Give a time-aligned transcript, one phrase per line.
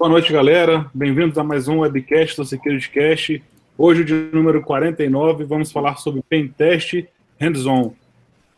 [0.00, 0.90] Boa noite, galera.
[0.94, 3.44] Bem-vindos a mais um webcast do SecurityCast.
[3.76, 7.04] Hoje, de número 49, vamos falar sobre Pentest
[7.38, 7.92] Hands-On.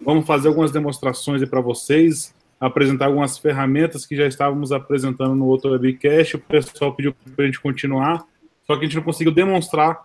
[0.00, 5.72] Vamos fazer algumas demonstrações para vocês, apresentar algumas ferramentas que já estávamos apresentando no outro
[5.72, 6.37] webcast.
[6.37, 8.24] O pessoal pediu para a gente continuar,
[8.65, 10.01] só que a gente não conseguiu demonstrar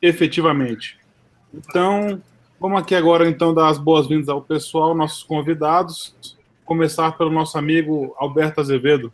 [0.00, 0.98] efetivamente.
[1.52, 2.22] Então,
[2.58, 6.16] vamos aqui agora então dar as boas-vindas ao pessoal, nossos convidados.
[6.64, 9.12] Começar pelo nosso amigo Alberto Azevedo.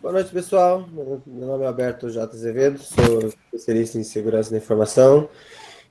[0.00, 0.88] Boa noite, pessoal.
[0.92, 2.32] Meu nome é Alberto J.
[2.32, 5.28] Azevedo, sou especialista em segurança da informação.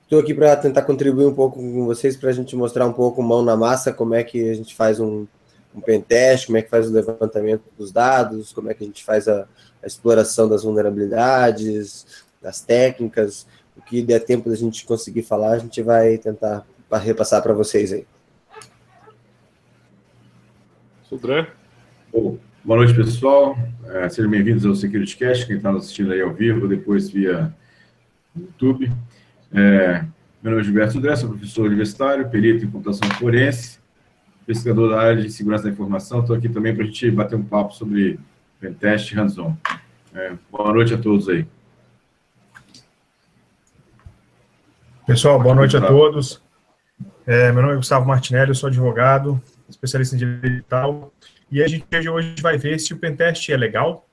[0.02, 3.22] Estou aqui para tentar contribuir um pouco com vocês para a gente mostrar um pouco
[3.22, 5.26] mão na massa como é que a gente faz um,
[5.74, 9.04] um pentest, como é que faz o levantamento dos dados, como é que a gente
[9.04, 9.46] faz a,
[9.82, 13.46] a exploração das vulnerabilidades, das técnicas.
[13.76, 17.92] O que der tempo da gente conseguir falar, a gente vai tentar repassar para vocês
[17.92, 18.06] aí.
[21.02, 21.52] Sudré?
[22.10, 23.56] Bom, Boa noite, pessoal.
[23.86, 27.50] É, sejam bem-vindos ao Security Cast, quem está assistindo aí ao vivo, depois via
[28.36, 28.92] YouTube.
[29.54, 30.04] É,
[30.42, 33.78] meu nome é Gilberto André, sou professor universitário, perito em computação forense,
[34.46, 36.20] pesquisador da área de segurança da informação.
[36.20, 38.20] Estou aqui também para a gente bater um papo sobre
[38.60, 39.56] pentest hands-on.
[40.14, 41.46] É, boa noite a todos aí.
[45.06, 46.42] Pessoal, boa noite a todos.
[47.26, 51.10] É, meu nome é Gustavo Martinelli, eu sou advogado, especialista em direito digital
[51.50, 54.06] e a gente hoje vai ver se o pentest é legal.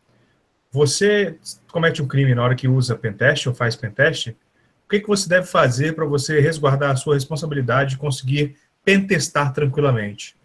[0.72, 1.38] Você
[1.72, 5.28] comete um crime na hora que usa pentest ou faz pentest, o que, que você
[5.28, 10.36] deve fazer para você resguardar a sua responsabilidade e conseguir pentestar tranquilamente?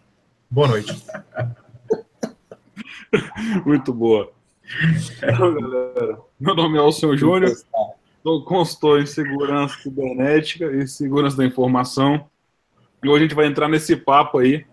[0.50, 1.04] Boa noite.
[3.66, 4.32] Muito boa.
[5.18, 7.54] Então, galera, meu nome é Alceu Júnior,
[8.22, 12.26] sou consultor em segurança cibernética e segurança da informação.
[13.02, 14.64] E hoje a gente vai entrar nesse papo aí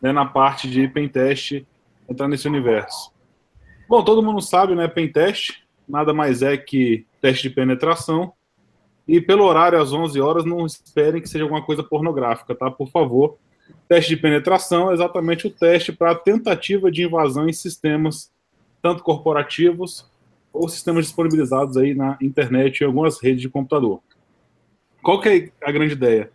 [0.00, 1.64] né, na parte de pentest,
[2.08, 3.12] entrar nesse universo.
[3.88, 8.32] Bom, todo mundo sabe, né, pentest nada mais é que teste de penetração.
[9.06, 12.70] E pelo horário, às 11 horas, não esperem que seja alguma coisa pornográfica, tá?
[12.70, 13.36] Por favor.
[13.88, 18.32] Teste de penetração é exatamente o teste para tentativa de invasão em sistemas,
[18.80, 20.08] tanto corporativos
[20.52, 24.00] ou sistemas disponibilizados aí na internet e algumas redes de computador.
[25.02, 26.30] Qual que é a grande ideia?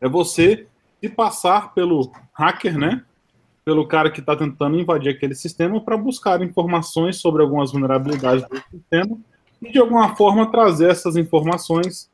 [0.00, 0.66] É você
[1.04, 3.04] se passar pelo hacker, né?
[3.62, 8.56] Pelo cara que está tentando invadir aquele sistema para buscar informações sobre algumas vulnerabilidades do
[8.70, 9.18] sistema
[9.60, 12.10] e, de alguma forma, trazer essas informações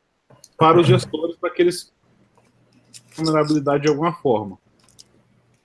[0.58, 1.92] para os gestores para que eles
[3.16, 4.58] vulnerabilidade de alguma forma.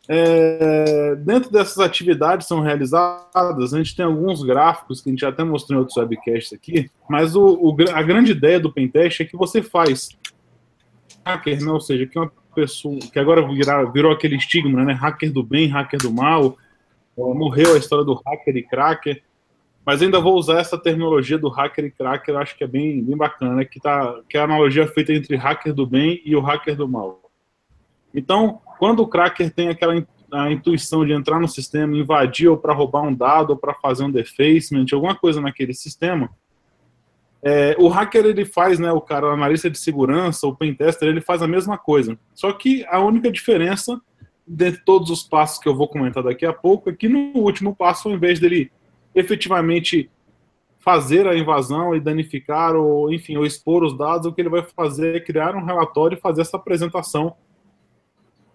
[0.08, 5.30] É, dentro dessas atividades são realizadas, a gente tem alguns gráficos que a gente já
[5.30, 9.26] até mostrou em outros webcasts aqui, mas o, o, a grande ideia do pentest é
[9.26, 10.10] que você faz
[11.26, 14.94] hacker, né, ou seja, que uma pessoa que agora virou, virou aquele estigma, né?
[14.94, 16.58] Hacker do bem, hacker do mal.
[17.18, 19.22] Morreu a história do hacker e cracker.
[19.86, 23.16] Mas ainda vou usar essa terminologia do hacker e cracker, acho que é bem, bem
[23.16, 23.66] bacana, né?
[23.66, 26.88] que, tá, que é a analogia feita entre hacker do bem e o hacker do
[26.88, 27.22] mal.
[28.12, 29.94] Então, quando o cracker tem aquela
[30.32, 34.04] a intuição de entrar no sistema, invadir ou para roubar um dado ou para fazer
[34.04, 36.30] um defacement, alguma coisa naquele sistema,
[37.48, 41.22] é, o hacker ele faz, né, o cara, o analista de segurança, o pentester, ele
[41.22, 42.18] faz a mesma coisa.
[42.34, 44.02] Só que a única diferença
[44.48, 47.76] de todos os passos que eu vou comentar daqui a pouco é que no último
[47.76, 48.72] passo, ao invés dele
[49.14, 50.10] efetivamente
[50.80, 54.64] fazer a invasão e danificar ou, enfim, ou expor os dados, o que ele vai
[54.64, 57.36] fazer é criar um relatório e fazer essa apresentação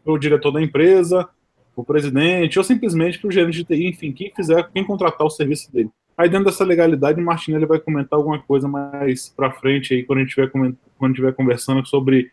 [0.03, 1.29] para o diretor da empresa,
[1.77, 5.31] o presidente, ou simplesmente para o gerente de TI, enfim, quem fizer, quem contratar o
[5.31, 5.91] serviço dele.
[6.20, 10.19] Aí dentro dessa legalidade, o Martinelli vai comentar alguma coisa mais para frente aí, quando
[10.19, 12.31] a gente estiver quando conversando sobre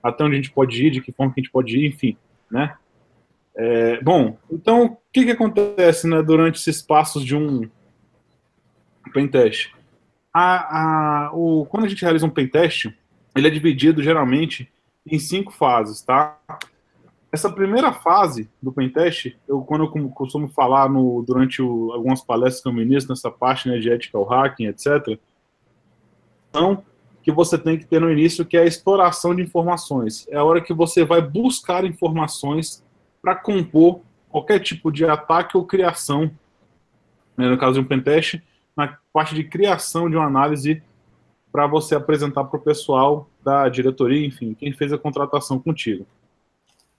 [0.00, 2.16] até onde a gente pode ir, de que forma que a gente pode ir, enfim,
[2.48, 2.76] né?
[3.56, 7.68] É, bom, então, o que que acontece, né, durante esses passos de um
[9.12, 9.72] pentest?
[10.32, 12.94] A, a, o, quando a gente realiza um pentest,
[13.34, 14.70] ele é dividido geralmente
[15.04, 16.38] em cinco fases, tá?
[17.34, 22.62] Essa primeira fase do pentest, eu, quando eu costumo falar no, durante o, algumas palestras
[22.62, 25.18] que eu ministro nessa parte né, de ao hacking, etc.,
[26.48, 26.84] então,
[27.24, 30.28] que você tem que ter no início, que é a exploração de informações.
[30.30, 32.84] É a hora que você vai buscar informações
[33.20, 36.30] para compor qualquer tipo de ataque ou criação,
[37.36, 38.40] né, no caso de um pentest,
[38.76, 40.80] na parte de criação de uma análise
[41.50, 46.06] para você apresentar para o pessoal da diretoria, enfim, quem fez a contratação contigo.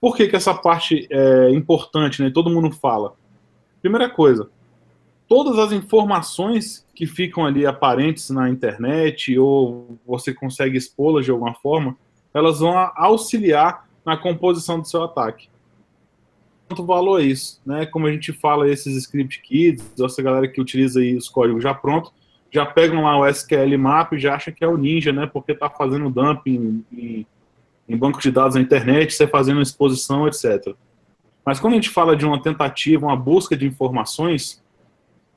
[0.00, 2.30] Por que, que essa parte é importante, né?
[2.30, 3.14] Todo mundo fala.
[3.80, 4.50] Primeira coisa,
[5.28, 11.54] todas as informações que ficam ali aparentes na internet ou você consegue expô-las de alguma
[11.54, 11.96] forma,
[12.32, 15.48] elas vão auxiliar na composição do seu ataque.
[16.70, 17.86] valor a isso, né?
[17.86, 21.74] Como a gente fala, esses script kits, essa galera que utiliza aí os códigos já
[21.74, 22.12] pronto,
[22.50, 25.26] já pegam lá o SQL Map e já acha que é o Ninja, né?
[25.26, 27.26] Porque tá fazendo dumping em,
[27.88, 30.74] em banco de dados na internet, você fazendo exposição, etc.
[31.44, 34.62] Mas quando a gente fala de uma tentativa, uma busca de informações,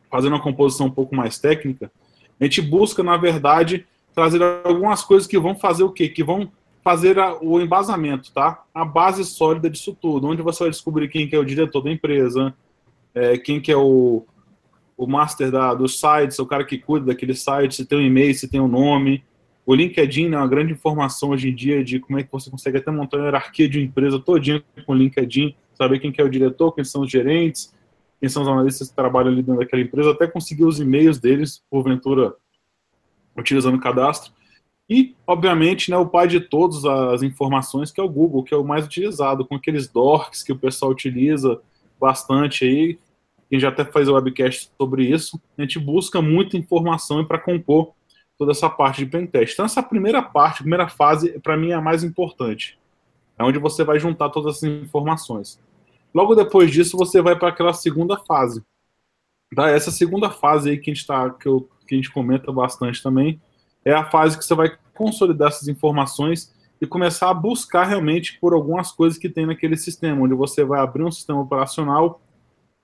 [0.09, 1.91] fazendo uma composição um pouco mais técnica,
[2.39, 6.09] a gente busca, na verdade, trazer algumas coisas que vão fazer o quê?
[6.09, 6.51] Que vão
[6.83, 8.63] fazer a, o embasamento, tá?
[8.73, 11.91] A base sólida disso tudo, onde você vai descobrir quem que é o diretor da
[11.91, 12.53] empresa,
[13.13, 14.25] é, quem que é o,
[14.97, 18.33] o master da, dos sites, o cara que cuida daquele site, se tem um e-mail,
[18.33, 19.23] se tem um nome.
[19.69, 22.79] O LinkedIn é uma grande informação hoje em dia de como é que você consegue
[22.79, 26.23] até montar uma hierarquia de uma empresa todinha com o LinkedIn, saber quem que é
[26.23, 27.71] o diretor, quem são os gerentes,
[28.19, 31.61] quem são os analistas que trabalham ali dentro daquela empresa, até conseguir os e-mails deles,
[31.69, 32.33] porventura,
[33.37, 34.33] utilizando o cadastro.
[34.89, 38.57] E, obviamente, né, o pai de todas as informações, que é o Google, que é
[38.57, 41.61] o mais utilizado, com aqueles dorks que o pessoal utiliza
[42.01, 42.97] bastante aí.
[43.51, 45.39] A gente já até faz o webcast sobre isso.
[45.55, 47.93] A gente busca muita informação para compor
[48.39, 49.53] toda essa parte de pentest.
[49.53, 52.79] Então, essa primeira parte, primeira fase, para mim é a mais importante.
[53.37, 55.59] É onde você vai juntar todas essas informações.
[56.15, 58.63] Logo depois disso, você vai para aquela segunda fase.
[59.53, 59.69] Tá?
[59.69, 63.03] Essa segunda fase aí que a gente, tá, que, eu, que a gente comenta bastante
[63.03, 63.41] também,
[63.83, 68.53] é a fase que você vai consolidar essas informações e começar a buscar realmente por
[68.53, 72.21] algumas coisas que tem naquele sistema, onde você vai abrir um sistema operacional,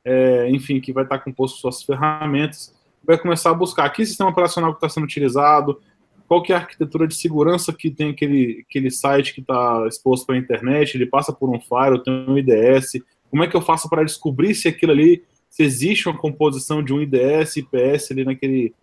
[0.04, 2.75] é, enfim, que vai estar composto de suas ferramentas,
[3.06, 5.80] vai começar a buscar que sistema operacional que está sendo utilizado,
[6.28, 10.25] qual que é a arquitetura de segurança que tem aquele, aquele site que está exposto
[10.25, 12.94] para a internet, ele passa por um firewall, tem um IDS,
[13.30, 16.94] como é que eu faço para descobrir se aquilo ali, se existe uma composição de
[16.94, 18.74] um IDS, IPS ali naquele,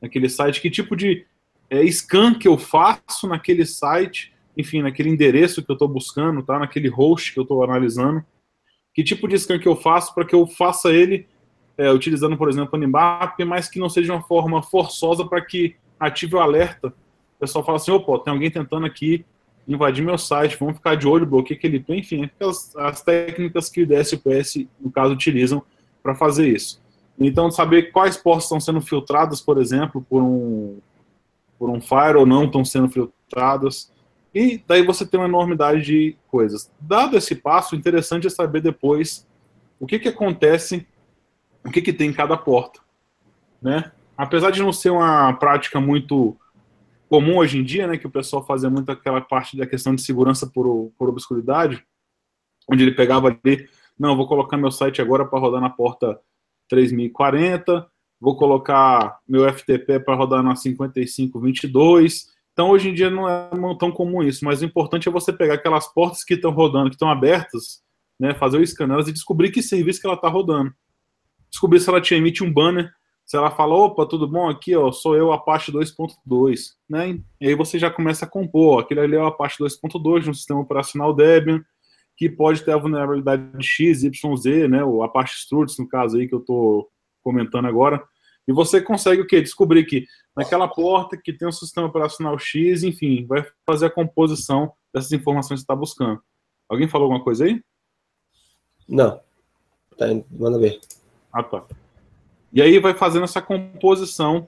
[0.00, 1.26] naquele site, que tipo de
[1.68, 6.58] é, scan que eu faço naquele site, enfim, naquele endereço que eu estou buscando, tá?
[6.58, 8.24] naquele host que eu estou analisando.
[8.94, 11.26] Que tipo de scan que eu faço para que eu faça ele
[11.78, 15.76] é, utilizando, por exemplo, o Nmap, mas que não seja uma forma forçosa para que
[15.98, 16.88] ative o alerta.
[16.88, 19.24] O pessoal fala assim, opa, tem alguém tentando aqui
[19.68, 23.86] invadir meu site, vamos ficar de olho, bloqueia aquele enfim, aquelas as técnicas que o
[23.86, 25.62] DSPS, no caso, utilizam
[26.02, 26.80] para fazer isso.
[27.18, 30.78] Então, saber quais portas estão sendo filtradas, por exemplo, por um,
[31.58, 33.90] por um fire ou não estão sendo filtradas.
[34.34, 36.70] E daí você tem uma enormidade de coisas.
[36.78, 39.26] Dado esse passo, interessante é saber depois
[39.80, 40.86] o que, que acontece,
[41.66, 42.80] o que, que tem em cada porta.
[43.60, 43.90] Né?
[44.16, 46.36] Apesar de não ser uma prática muito
[47.08, 50.02] comum hoje em dia, né, que o pessoal fazia muito aquela parte da questão de
[50.02, 51.84] segurança por, por obscuridade,
[52.70, 53.68] onde ele pegava ali,
[53.98, 56.18] não, vou colocar meu site agora para rodar na porta
[56.68, 57.86] 3040,
[58.20, 62.26] vou colocar meu FTP para rodar na 5522.
[62.52, 63.48] Então, hoje em dia não é
[63.78, 66.96] tão comum isso, mas o importante é você pegar aquelas portas que estão rodando, que
[66.96, 67.82] estão abertas,
[68.18, 70.72] né, fazer o scan e descobrir que serviço que ela está rodando.
[71.50, 72.92] Descobrir se ela te emite um banner,
[73.24, 77.18] se ela fala, opa, tudo bom aqui, ó, sou eu, Apache 2.2, né?
[77.40, 80.60] E aí você já começa a compor, aquele ali é o Apache 2.2 no sistema
[80.60, 81.64] operacional Debian,
[82.16, 86.16] que pode ter a vulnerabilidade de X, Y, Z, né, o Apache Struts, no caso
[86.16, 86.88] aí que eu estou
[87.22, 88.02] comentando agora,
[88.48, 89.42] e você consegue o quê?
[89.42, 90.06] Descobrir que
[90.36, 95.60] naquela porta que tem um sistema operacional X, enfim, vai fazer a composição dessas informações
[95.60, 96.22] que está buscando.
[96.68, 97.60] Alguém falou alguma coisa aí?
[98.88, 99.20] Não.
[99.98, 100.78] Tá, manda ver.
[101.36, 101.62] Ah, tá.
[102.50, 104.46] E aí vai fazendo essa composição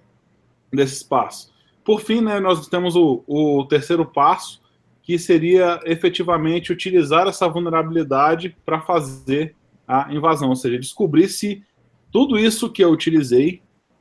[0.73, 1.52] desse espaço.
[1.85, 4.62] Por fim, né, nós temos o, o terceiro passo,
[5.02, 9.54] que seria efetivamente utilizar essa vulnerabilidade para fazer
[9.87, 11.62] a invasão, ou seja, descobrir se
[12.11, 13.61] tudo isso que eu utilizei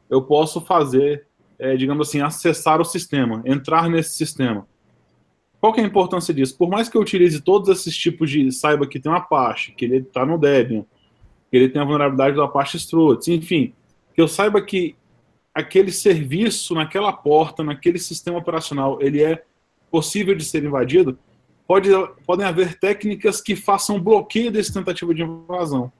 [0.10, 1.26] eu posso fazer,
[1.60, 4.66] é, digamos assim, acessar o sistema, entrar nesse sistema.
[5.60, 6.58] Qual que é a importância disso?
[6.58, 9.84] Por mais que eu utilize todos esses tipos de, saiba que tem um Apache, que
[9.84, 10.86] ele está no Debian,
[11.50, 13.74] que ele tem a vulnerabilidade do Apache Struts, enfim,
[14.14, 14.96] que eu saiba que
[15.54, 19.44] aquele serviço naquela porta, naquele sistema operacional, ele é
[19.90, 21.18] possível de ser invadido,
[21.68, 21.90] pode,
[22.26, 25.92] podem haver técnicas que façam bloqueio desse tentativa de invasão.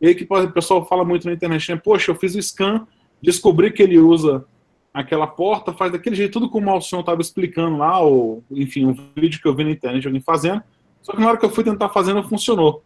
[0.00, 1.80] E aí que o pessoal fala muito na internet, né?
[1.82, 2.86] Poxa, eu fiz o scan,
[3.22, 4.44] descobri que ele usa
[4.92, 8.96] aquela porta, faz daquele jeito, tudo como o senhor estava explicando lá, ou enfim, um
[9.16, 10.62] vídeo que eu vi na internet alguém fazendo.
[11.02, 12.82] Só que na hora que eu fui tentar fazer, não funcionou.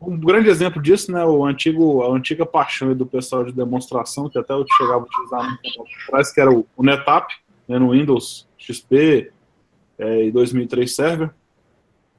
[0.00, 4.38] Um grande exemplo disso, né, o antigo, a antiga paixão do pessoal de demonstração, que
[4.38, 7.34] até eu chegava a utilizar no atrás, que era o, o NetApp,
[7.66, 9.32] né, no Windows XP
[9.98, 11.30] é, e 2003 Server.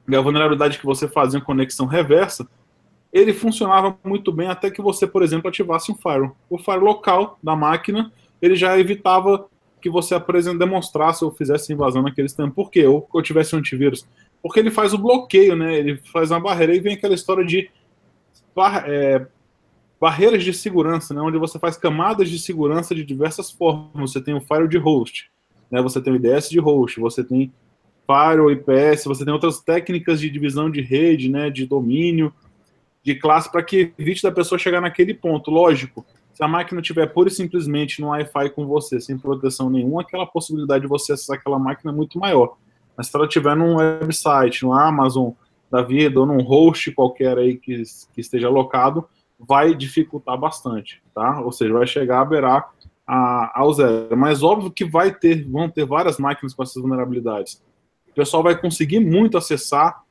[0.08, 2.48] E a vulnerabilidade que você fazia em conexão reversa,
[3.12, 6.36] ele funcionava muito bem até que você, por exemplo, ativasse um firewall.
[6.50, 9.48] O firewall local da máquina, ele já evitava
[9.80, 12.50] que você apresentasse, demonstrasse ou fizesse invasão naquele sistema.
[12.50, 12.86] Por quê?
[12.86, 14.06] Ou que eu tivesse um antivírus.
[14.42, 15.76] Porque ele faz o bloqueio, né?
[15.76, 17.70] Ele faz uma barreira e vem aquela história de
[18.54, 19.26] bar, é,
[20.00, 24.12] barreiras de segurança, né, onde você faz camadas de segurança de diversas formas.
[24.12, 25.30] Você tem o firewall de host,
[25.70, 27.52] né, você tem o IDS de host, você tem
[28.06, 32.32] firewall IPS, você tem outras técnicas de divisão de rede, né, de domínio,
[33.02, 35.50] de classe, para que evite da pessoa chegar naquele ponto.
[35.50, 40.02] Lógico, se a máquina tiver pura e simplesmente no Wi-Fi com você, sem proteção nenhuma,
[40.02, 42.56] aquela possibilidade de você acessar aquela máquina é muito maior.
[42.98, 45.30] Mas se ela tiver num website, no Amazon
[45.70, 47.80] da vida, ou num host qualquer aí que,
[48.12, 49.06] que esteja alocado,
[49.38, 51.40] vai dificultar bastante, tá?
[51.40, 52.68] Ou seja, vai chegar a beirar
[53.06, 54.16] a, ao zero.
[54.16, 57.62] Mas óbvio que vai ter, vão ter várias máquinas com essas vulnerabilidades.
[58.10, 60.02] O pessoal vai conseguir muito acessar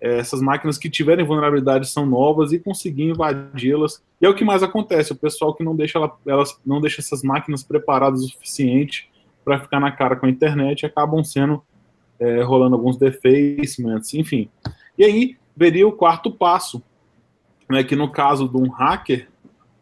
[0.00, 4.02] é, essas máquinas que tiverem vulnerabilidades são novas e conseguir invadi-las.
[4.20, 7.02] E é o que mais acontece, o pessoal que não deixa ela, elas não deixa
[7.02, 9.10] essas máquinas preparadas o suficiente
[9.44, 11.62] para ficar na cara com a internet acabam sendo
[12.18, 14.48] é, rolando alguns defacements, enfim.
[14.96, 16.82] E aí veria o quarto passo,
[17.68, 19.28] né, que no caso de um hacker,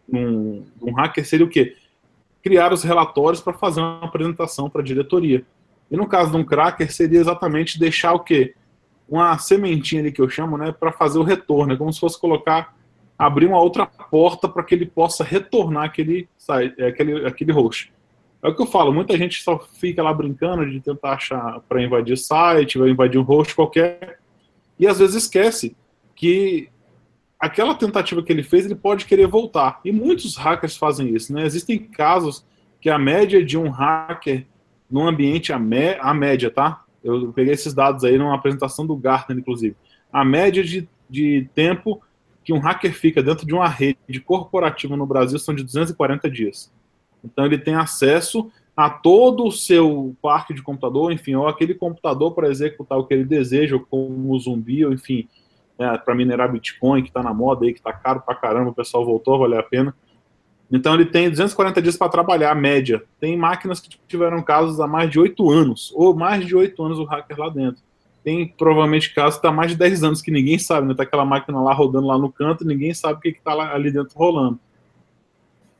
[0.08, 1.76] um, um hacker seria o quê?
[2.42, 5.44] Criar os relatórios para fazer uma apresentação para a diretoria.
[5.90, 8.54] E no caso de um cracker, seria exatamente deixar o quê?
[9.08, 11.72] Uma sementinha ali que eu chamo, né, para fazer o retorno.
[11.72, 12.74] É como se fosse colocar,
[13.18, 16.28] abrir uma outra porta para que ele possa retornar aquele,
[16.78, 17.92] é, aquele, aquele host.
[18.42, 21.82] É o que eu falo, muita gente só fica lá brincando de tentar achar para
[21.82, 24.18] invadir site, vai invadir um host qualquer,
[24.78, 25.76] e às vezes esquece
[26.14, 26.70] que
[27.38, 29.80] aquela tentativa que ele fez, ele pode querer voltar.
[29.84, 31.44] E muitos hackers fazem isso, né?
[31.44, 32.46] Existem casos
[32.80, 34.46] que a média de um hacker
[34.90, 36.84] num ambiente, a, me, a média, tá?
[37.02, 39.76] Eu peguei esses dados aí numa apresentação do Gartner, inclusive.
[40.12, 42.02] A média de, de tempo
[42.44, 46.72] que um hacker fica dentro de uma rede corporativa no Brasil são de 240 dias.
[47.24, 52.32] Então ele tem acesso a todo o seu parque de computador, enfim, ou aquele computador
[52.32, 55.28] para executar o que ele deseja, como o zumbi, ou enfim,
[55.78, 58.74] né, para minerar Bitcoin, que está na moda aí, que está caro para caramba, o
[58.74, 59.94] pessoal voltou, valeu a pena.
[60.70, 63.02] Então ele tem 240 dias para trabalhar, média.
[63.18, 66.98] Tem máquinas que tiveram casos há mais de 8 anos, ou mais de 8 anos
[66.98, 67.82] o hacker lá dentro.
[68.22, 70.94] Tem provavelmente casos que está mais de 10 anos que ninguém sabe, né?
[70.94, 74.16] Tá aquela máquina lá rodando lá no canto, ninguém sabe o que está ali dentro
[74.16, 74.60] rolando.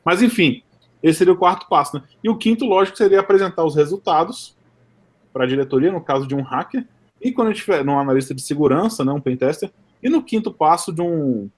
[0.05, 0.63] Mas enfim,
[1.03, 1.97] esse seria o quarto passo.
[1.97, 2.03] Né?
[2.23, 4.57] E o quinto, lógico, seria apresentar os resultados
[5.33, 6.87] para a diretoria, no caso de um hacker,
[7.21, 9.71] e quando a gente tiver um analista de segurança, né, um pentester,
[10.03, 11.51] e no quinto passo de um, ou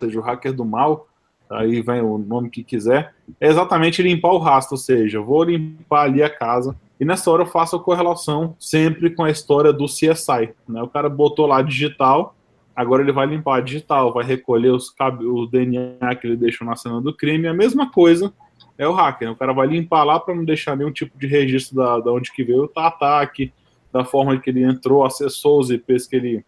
[0.00, 1.08] seja, o hacker do mal,
[1.50, 6.04] aí vem o nome que quiser, é exatamente limpar o rastro, ou seja, vou limpar
[6.04, 9.86] ali a casa, e nessa hora eu faço a correlação sempre com a história do
[9.86, 12.34] CSI, né, o cara botou lá digital,
[12.78, 16.76] agora ele vai limpar a digital, vai recolher os o DNA que ele deixou na
[16.76, 18.32] cena do crime, a mesma coisa
[18.78, 21.26] é o hacker, né, o cara vai limpar lá para não deixar nenhum tipo de
[21.26, 23.52] registro da, da onde que veio o ataque,
[23.92, 26.44] da forma que ele entrou, acessou os IPs que ele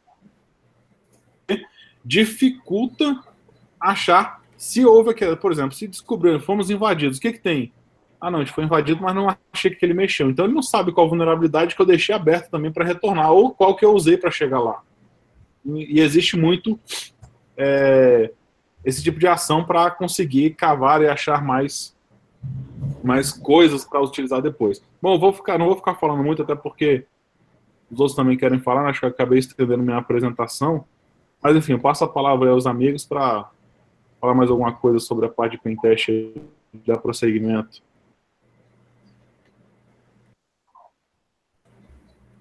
[2.05, 3.25] dificulta
[3.81, 7.73] achar se houve aquela, por exemplo, se descobriram, fomos invadidos, o que que tem?
[8.21, 10.31] Ah, não, a gente foi invadido, mas não achei que ele mexeu.
[10.31, 13.75] Então ele não sabe qual vulnerabilidade que eu deixei aberta também para retornar, ou qual
[13.75, 14.83] que eu usei para chegar lá.
[15.64, 16.79] E, existe muito
[17.57, 18.33] é,
[18.85, 21.97] esse tipo de ação para conseguir cavar e achar mais,
[23.02, 24.83] mais coisas para utilizar depois.
[25.00, 27.07] Bom, vou ficar, não vou ficar falando muito, até porque
[27.90, 30.85] os outros também querem falar, acho que eu acabei estendendo minha apresentação.
[31.43, 33.50] Mas enfim, eu passo a palavra aos amigos para
[34.21, 36.43] falar mais alguma coisa sobre a parte de pentest e
[36.87, 37.83] dar prosseguimento.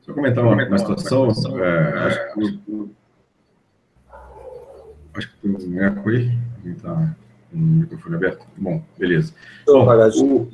[0.02, 1.30] Só comentar uma, uma situação,
[1.64, 2.99] é, acho que
[5.20, 6.32] acho que tem um eco aí,
[6.66, 7.16] está
[7.52, 8.46] com o microfone aberto.
[8.58, 9.34] Bom, beleza.
[9.66, 10.48] Bom, o,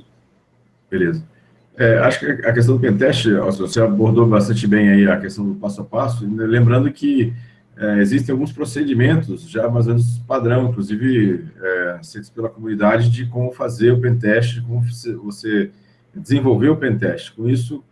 [0.89, 1.23] beleza.
[1.77, 5.55] É, acho que a questão do pentest, você abordou bastante bem aí a questão do
[5.55, 7.33] passo a passo, lembrando que
[7.77, 13.25] é, existem alguns procedimentos já mais ou menos padrão, inclusive é, aceitos pela comunidade, de
[13.25, 14.81] como fazer o pentest, como
[15.21, 15.71] você
[16.15, 17.35] desenvolver o pentest.
[17.35, 17.83] Com isso,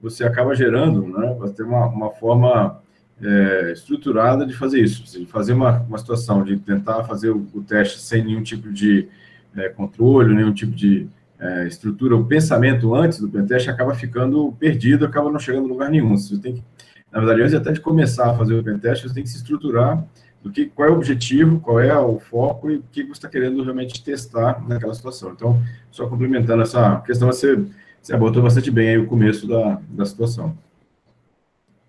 [0.00, 2.80] você acaba gerando, né, você tem uma, uma forma
[3.22, 7.62] é, estruturada de fazer isso, de fazer uma, uma situação de tentar fazer o, o
[7.62, 9.08] teste sem nenhum tipo de
[9.56, 11.08] é, controle, nenhum tipo de
[11.38, 15.90] é, estrutura, o pensamento antes do pentest acaba ficando perdido, acaba não chegando a lugar
[15.90, 16.16] nenhum.
[16.16, 16.64] Você tem que
[17.10, 20.04] na verdade, antes até de começar a fazer o pentest, você tem que se estruturar
[20.42, 23.28] do que, qual é o objetivo, qual é o foco e o que você está
[23.28, 25.32] querendo realmente testar naquela situação.
[25.32, 25.60] Então,
[25.90, 27.56] só complementando essa questão, você,
[28.00, 30.56] você bastante bem aí o começo da, da situação.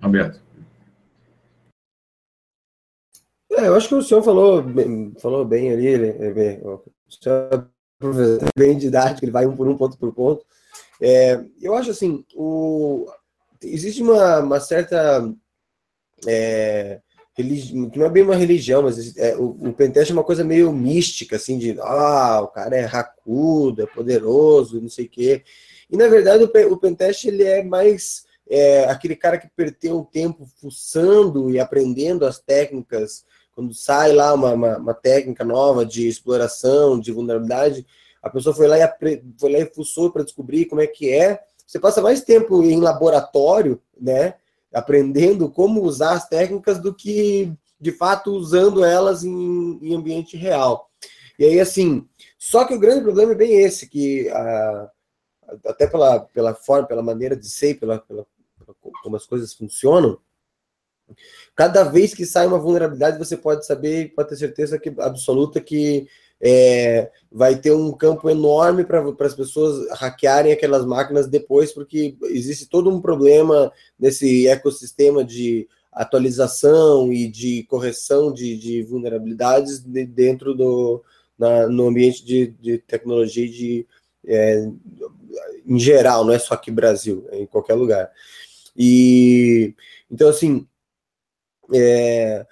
[0.01, 0.48] Roberto.
[3.59, 7.69] É, eu acho que o senhor falou bem, falou bem ali, ele, o senhor
[8.01, 10.45] é bem didático, ele vai um por um, ponto por ponto.
[11.01, 13.05] É, eu acho assim, o,
[13.61, 15.29] existe uma, uma certa
[16.25, 17.01] é,
[17.35, 17.75] religi...
[17.75, 21.35] não é bem uma religião, mas é, o, o pentest é uma coisa meio mística,
[21.35, 25.43] assim, de ah, o cara é racudo, é poderoso, não sei o quê.
[25.89, 30.03] E na verdade o, o pentest ele é mais é, aquele cara que perdeu um
[30.03, 33.25] tempo fuçando e aprendendo as técnicas,
[33.59, 37.85] quando sai lá uma, uma, uma técnica nova de exploração, de vulnerabilidade,
[38.23, 41.43] a pessoa foi lá e, foi lá e fuçou para descobrir como é que é.
[41.67, 44.35] Você passa mais tempo em laboratório, né?
[44.73, 50.89] Aprendendo como usar as técnicas do que, de fato, usando elas em, em ambiente real.
[51.37, 54.89] E aí, assim, só que o grande problema é bem esse, que a,
[55.65, 58.25] até pela, pela forma, pela maneira de ser, pela, pela,
[59.03, 60.17] como as coisas funcionam,
[61.55, 66.07] cada vez que sai uma vulnerabilidade, você pode saber, pode ter certeza que, absoluta que
[66.41, 72.67] é, vai ter um campo enorme para as pessoas hackearem aquelas máquinas depois, porque existe
[72.67, 80.53] todo um problema nesse ecossistema de atualização e de correção de, de vulnerabilidades de, dentro
[80.53, 81.03] do
[81.37, 83.85] na, no ambiente de, de tecnologia de,
[84.25, 84.69] é,
[85.65, 88.11] em geral, não é só aqui Brasil, é em qualquer lugar.
[88.77, 89.73] E
[90.11, 90.67] então assim,
[91.73, 92.45] é,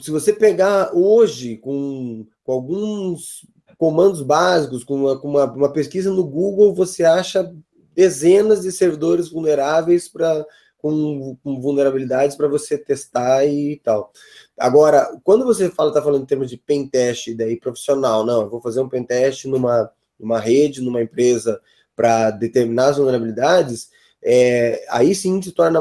[0.00, 6.10] se você pegar hoje com, com alguns comandos básicos, com, uma, com uma, uma, pesquisa
[6.10, 7.54] no Google, você acha
[7.94, 10.44] dezenas de servidores vulneráveis para
[10.78, 14.12] com, com, vulnerabilidades para você testar e tal.
[14.56, 18.50] Agora, quando você fala, está falando em termos de pen test daí profissional, não, eu
[18.50, 21.60] vou fazer um pen test numa, numa rede, numa empresa
[21.96, 23.90] para determinar as vulnerabilidades,
[24.22, 25.80] é, aí sim se torna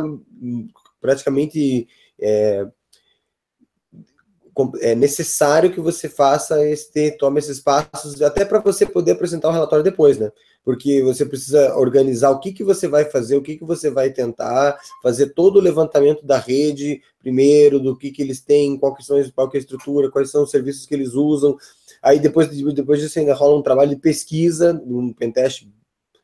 [1.00, 1.88] praticamente
[2.20, 2.68] é,
[4.82, 9.52] é necessário que você faça esse, tome esses passos, até para você poder apresentar o
[9.52, 10.32] relatório depois, né?
[10.64, 14.10] Porque você precisa organizar o que, que você vai fazer, o que, que você vai
[14.10, 19.04] tentar, fazer todo o levantamento da rede primeiro, do que, que eles têm, qual, que
[19.04, 21.56] são, qual que é a estrutura, quais são os serviços que eles usam.
[22.02, 25.68] Aí depois, depois disso ainda rola um trabalho de pesquisa, um pentest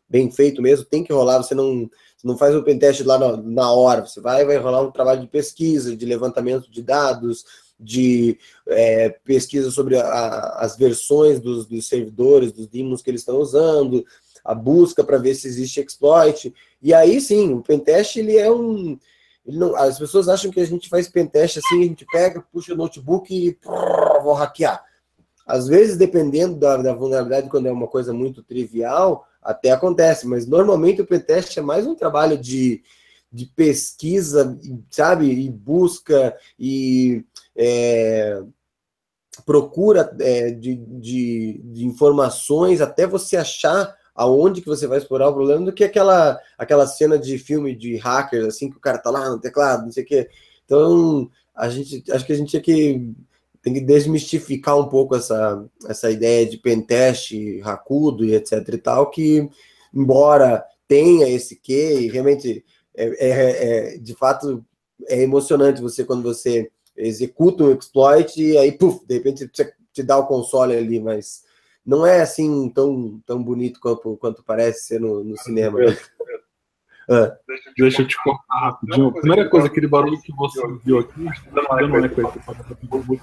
[0.10, 1.90] bem feito mesmo, tem que rolar, você não,
[2.24, 5.22] você não faz o pentest lá na, na hora, você vai vai rolar um trabalho
[5.22, 7.46] de pesquisa, de levantamento de dados,
[7.80, 13.38] de é, pesquisa sobre a, as versões dos, dos, servidores, dos daemons que eles estão
[13.38, 14.06] usando,
[14.44, 16.54] a busca para ver se existe exploit.
[16.82, 18.98] E aí sim, o pentest ele é um.
[19.46, 22.74] Ele não, as pessoas acham que a gente faz pentest assim, a gente pega, puxa
[22.74, 24.82] o notebook e prrr, vou hackear.
[25.46, 30.48] Às vezes, dependendo da, da, vulnerabilidade, quando é uma coisa muito trivial, até acontece, mas
[30.48, 32.84] normalmente o pentest é mais um trabalho de,
[33.32, 34.58] de pesquisa,
[34.90, 37.26] sabe, e busca e
[37.56, 38.42] é,
[39.46, 45.34] procura é, de, de, de, informações até você achar aonde que você vai explorar o
[45.34, 49.10] problema do que aquela, aquela cena de filme de hackers, assim, que o cara tá
[49.10, 50.30] lá no teclado, não sei o quê.
[50.66, 53.12] Então, a gente, acho que a gente tinha que
[53.64, 59.10] tem que desmistificar um pouco essa, essa ideia de pentest, racudo e etc e tal,
[59.10, 59.50] que
[59.94, 62.64] embora tenha esse quê, e realmente
[62.96, 64.64] é, é, é, de fato
[65.08, 70.04] é emocionante você quando você executa um exploit e aí, puf, de repente você te
[70.04, 71.44] dá o console ali, mas
[71.86, 75.80] não é assim tão, tão bonito quanto, quanto parece ser no, no cinema.
[75.80, 75.98] Né?
[77.10, 77.36] Ah.
[77.78, 79.12] Deixa eu te cortar rapidinho.
[79.12, 83.22] Primeira coisa, aquele barulho que você viu aqui, dando um eco aí.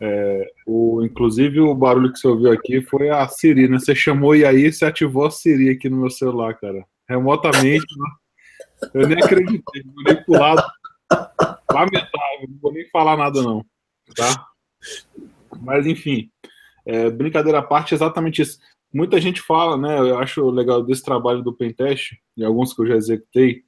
[0.00, 3.78] É, o, inclusive, o barulho que você ouviu aqui foi a Siri, né?
[3.78, 6.84] Você chamou e aí você ativou a Siri aqui no meu celular, cara.
[7.08, 8.10] Remotamente, né?
[8.94, 10.62] Eu nem acreditei, vou nem pro lado.
[11.72, 13.64] Lamentável, não vou nem falar nada, não.
[14.14, 14.46] Tá?
[15.60, 16.30] Mas, enfim,
[16.86, 18.58] é, brincadeira à parte, exatamente isso.
[18.92, 19.98] Muita gente fala, né?
[19.98, 23.64] Eu acho legal desse trabalho do Pentest, e alguns que eu já executei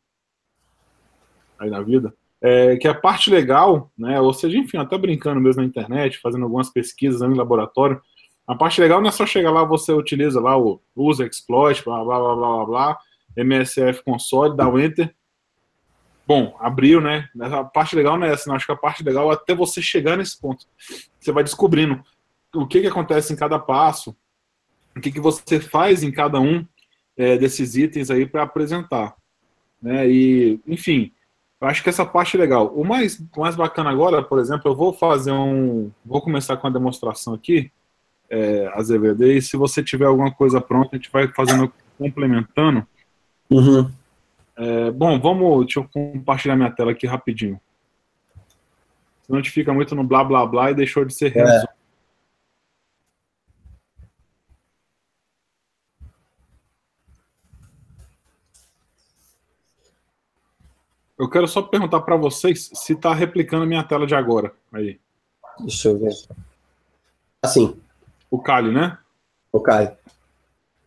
[1.59, 5.63] aí na vida, é, que a parte legal, né, ou seja, enfim, até brincando mesmo
[5.63, 8.01] na internet, fazendo algumas pesquisas em laboratório,
[8.47, 12.03] a parte legal não é só chegar lá, você utiliza lá o usa exploit, blá
[12.05, 12.99] blá blá blá blá,
[13.37, 15.15] MSF console, dá o enter.
[16.27, 17.29] Bom, abriu, né?
[17.41, 18.57] A parte legal não é essa, não.
[18.57, 20.65] acho que a parte legal é até você chegar nesse ponto.
[21.19, 22.03] Você vai descobrindo
[22.55, 24.17] o que, que acontece em cada passo,
[24.97, 26.67] o que, que você faz em cada um
[27.17, 29.15] é, desses itens aí para apresentar.
[29.81, 30.09] Né?
[30.09, 31.13] E, enfim,
[31.61, 32.73] eu acho que essa parte é legal.
[32.75, 35.91] O mais, o mais bacana agora, por exemplo, eu vou fazer um.
[36.05, 37.71] Vou começar com a demonstração aqui,
[38.31, 42.87] é, Azevedo, e se você tiver alguma coisa pronta, a gente vai fazendo, complementando.
[43.51, 43.91] Uhum.
[44.57, 45.67] É, bom, vamos.
[45.67, 47.61] Deixa eu compartilhar minha tela aqui rapidinho.
[49.23, 51.65] Senão a gente fica muito no blá blá blá e deixou de ser é.
[61.21, 64.55] Eu quero só perguntar para vocês se está replicando a minha tela de agora.
[64.73, 64.99] Aí.
[65.59, 66.15] Deixa eu ver.
[67.43, 67.79] Assim.
[68.31, 68.97] O Kali, né?
[69.53, 69.91] O Kali.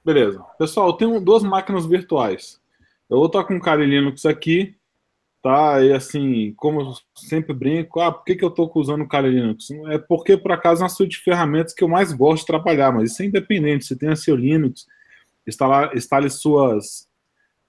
[0.03, 0.43] Beleza.
[0.57, 2.59] Pessoal, eu tenho duas máquinas virtuais.
[3.07, 4.75] Eu vou estar com o Kali Linux aqui,
[5.39, 5.79] tá?
[5.83, 9.29] E assim, como eu sempre brinco, ah, por que, que eu estou usando o Kali
[9.29, 9.69] Linux?
[9.91, 12.91] É porque, por acaso, é uma suíte de ferramentas que eu mais gosto de trabalhar,
[12.91, 13.85] mas isso é independente.
[13.85, 14.87] Você tem a seu Linux,
[15.47, 17.07] instale suas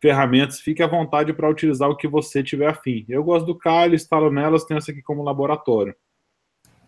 [0.05, 3.07] ferramentas, fique à vontade para utilizar o que você tiver afim.
[3.09, 5.97] Eu gosto do Kali, instalo nelas, tenho essa aqui como laboratório.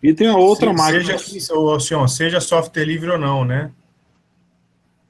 [0.03, 1.19] E tem a outra Se, máquina.
[1.19, 3.73] Seja, seja software livre ou não, né?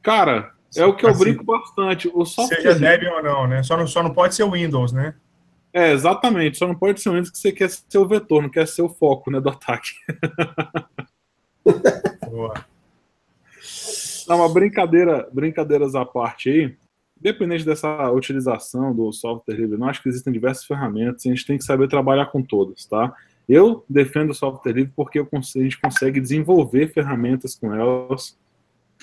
[0.01, 2.09] Cara, é o que eu assim, brinco bastante.
[2.15, 3.65] O software seja Debian ou não, né?
[3.65, 5.17] Só não, só não pode ser o Windows, né?
[5.73, 6.59] É, exatamente.
[6.59, 8.83] Só não pode ser o Windows que você quer ser o vetor, não quer ser
[8.83, 9.91] o foco né, do ataque.
[12.31, 12.55] Boa.
[14.29, 16.86] Não, uma brincadeira, brincadeiras à parte aí.
[17.19, 21.47] Independente dessa utilização do software livre, não acho que existem diversas ferramentas e a gente
[21.47, 23.15] tem que saber trabalhar com todas, tá?
[23.49, 28.37] Eu defendo o software livre porque a gente consegue desenvolver ferramentas com elas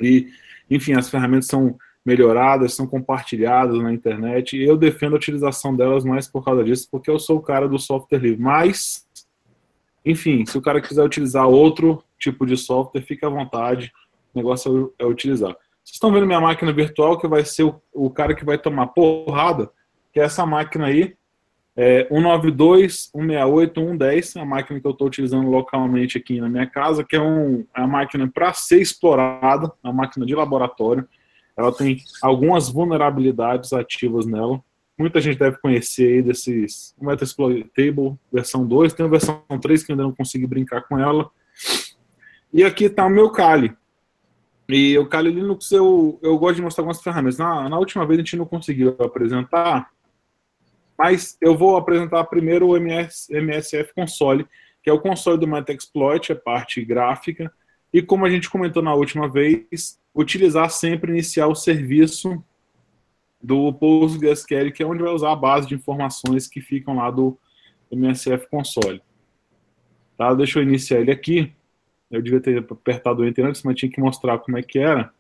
[0.02, 0.28] e
[0.70, 6.04] enfim, as ferramentas são melhoradas, são compartilhadas na internet, e eu defendo a utilização delas
[6.04, 8.42] mais por causa disso, porque eu sou o cara do software livre.
[8.42, 9.08] Mas,
[10.06, 13.92] enfim, se o cara quiser utilizar outro tipo de software, fique à vontade,
[14.34, 15.56] o negócio é, é utilizar.
[15.84, 18.88] Vocês estão vendo minha máquina virtual, que vai ser o, o cara que vai tomar
[18.88, 19.70] porrada,
[20.14, 21.16] que é essa máquina aí,
[21.76, 27.04] é 192, 168, 110, a máquina que eu estou utilizando localmente aqui na minha casa,
[27.04, 31.08] que é, um, é uma máquina para ser explorada, uma máquina de laboratório.
[31.58, 34.62] Ela tem algumas vulnerabilidades ativas nela.
[34.98, 40.04] Muita gente deve conhecer aí desses Metasploitable versão 2, tem a versão 3 que ainda
[40.04, 41.30] não consegui brincar com ela.
[42.54, 43.76] E aqui está o meu Kali.
[44.68, 47.38] E o Kali Linux eu, eu gosto de mostrar algumas ferramentas.
[47.38, 49.90] Na, na última vez a gente não conseguiu apresentar,
[50.98, 54.48] mas eu vou apresentar primeiro o MS, MSF Console,
[54.82, 57.52] que é o console do Metaexploit, a parte gráfica,
[57.92, 62.44] e como a gente comentou na última vez, utilizar sempre iniciar o serviço
[63.42, 67.38] do PostgreSQL, que é onde vai usar a base de informações que ficam lá do
[67.92, 69.02] MSF Console.
[70.18, 70.34] Tá?
[70.34, 71.54] Deixa eu iniciar ele aqui.
[72.14, 75.12] Eu devia ter apertado o Enter antes, mas tinha que mostrar como é que era.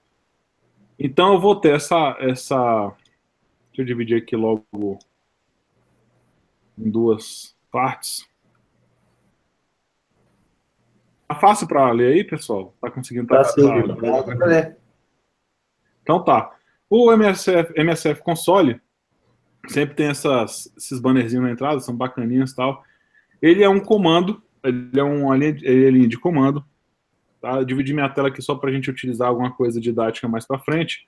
[0.97, 2.15] Então eu vou ter essa...
[2.19, 2.93] essa...
[3.69, 4.99] Deixa eu dividir aqui logo
[6.77, 8.27] em duas partes.
[11.27, 12.75] Tá fácil para ler aí, pessoal?
[12.79, 13.25] Tá conseguindo?
[13.25, 13.53] Tá, tá,
[14.35, 14.75] tá,
[16.03, 16.55] então tá.
[16.87, 18.79] O MSF, MSF Console
[19.67, 22.83] sempre tem essas, esses bannerzinhos na entrada, são bacaninhos e tal.
[23.41, 26.63] Ele é um comando, ele é uma linha, ele é linha de comando.
[27.43, 27.57] Tá?
[27.57, 30.57] Eu dividi minha tela aqui só para a gente utilizar alguma coisa didática mais para
[30.59, 31.05] frente.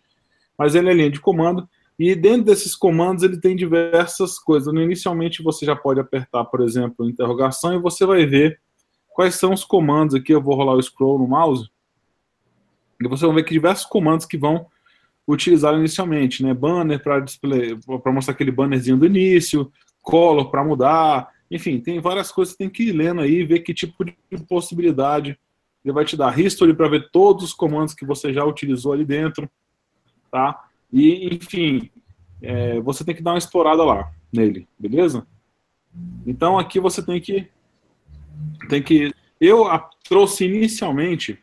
[0.57, 1.65] Mas ele é linha de comando.
[1.97, 4.73] E dentro desses comandos ele tem diversas coisas.
[4.73, 8.59] Inicialmente você já pode apertar, por exemplo, interrogação e você vai ver
[9.13, 10.33] quais são os comandos aqui.
[10.33, 11.69] Eu vou rolar o scroll no mouse.
[13.01, 14.65] E você vai ver que diversos comandos que vão
[15.25, 16.53] utilizar inicialmente, né?
[16.53, 19.71] Banner para mostrar aquele bannerzinho do início,
[20.01, 23.73] color para mudar, enfim, tem várias coisas que tem que ir lendo aí, ver que
[23.73, 24.15] tipo de
[24.49, 25.39] possibilidade
[25.85, 26.37] ele vai te dar.
[26.37, 29.49] History para ver todos os comandos que você já utilizou ali dentro,
[30.31, 30.65] tá?
[30.91, 31.91] E, enfim,
[32.41, 35.25] é, você tem que dar uma explorada lá nele, beleza?
[36.25, 37.47] Então aqui você tem que.
[38.67, 41.39] Tem que eu a, trouxe inicialmente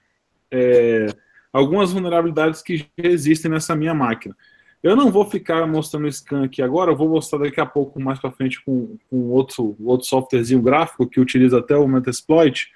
[0.50, 1.07] é,
[1.52, 4.37] algumas vulnerabilidades que existem nessa minha máquina.
[4.83, 8.00] Eu não vou ficar mostrando o scan aqui agora, eu vou mostrar daqui a pouco
[8.00, 12.68] mais para frente com, com outro, outro softwarezinho gráfico que utiliza até o Metasploit,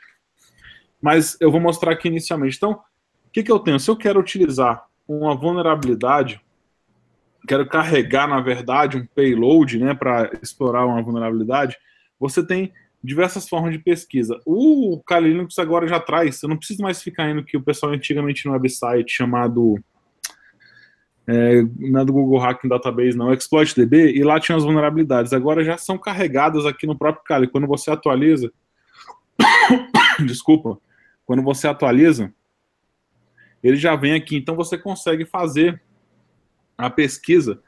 [1.00, 2.56] mas eu vou mostrar aqui inicialmente.
[2.56, 3.78] Então, o que, que eu tenho?
[3.78, 6.40] Se eu quero utilizar uma vulnerabilidade
[7.46, 11.76] quero carregar, na verdade, um payload né, para explorar uma vulnerabilidade,
[12.18, 14.40] você tem diversas formas de pesquisa.
[14.44, 17.92] O Kali Linux agora já traz, eu não preciso mais ficar indo que o pessoal
[17.92, 19.78] antigamente no website chamado
[21.28, 25.32] é, não é do Google Hacking Database, não, ExploitDB, e lá tinha as vulnerabilidades.
[25.32, 27.48] Agora já são carregadas aqui no próprio Kali.
[27.48, 28.52] Quando você atualiza,
[30.26, 30.78] desculpa,
[31.26, 32.32] quando você atualiza,
[33.62, 34.36] ele já vem aqui.
[34.36, 35.82] Então você consegue fazer
[36.78, 37.60] a pesquisa,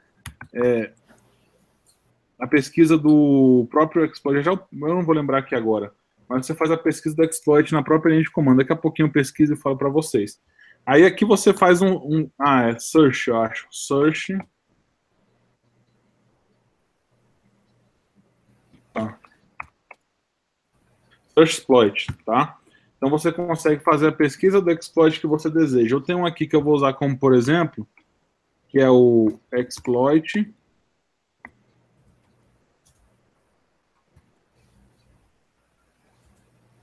[0.53, 0.93] é,
[2.39, 5.93] a pesquisa do próprio exploit, já, eu não vou lembrar aqui agora,
[6.27, 8.59] mas você faz a pesquisa do exploit na própria linha de comando.
[8.59, 10.39] Daqui a pouquinho eu pesquiso e falo para vocês.
[10.85, 14.37] Aí aqui você faz um, um, ah, é search, eu acho, search.
[18.93, 19.19] Tá.
[21.35, 22.58] Search exploit, tá?
[22.99, 25.95] Então você consegue fazer a pesquisa do exploit que você deseja.
[25.95, 27.87] Eu tenho um aqui que eu vou usar como por exemplo,
[28.67, 30.53] que é o exploit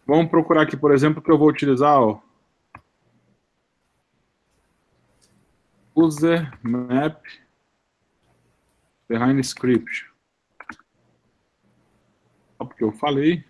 [0.06, 2.20] Vamos procurar aqui, por exemplo, que eu vou utilizar, ó.
[5.96, 7.24] User map
[9.08, 10.08] behind script.
[12.56, 13.44] Só porque eu falei.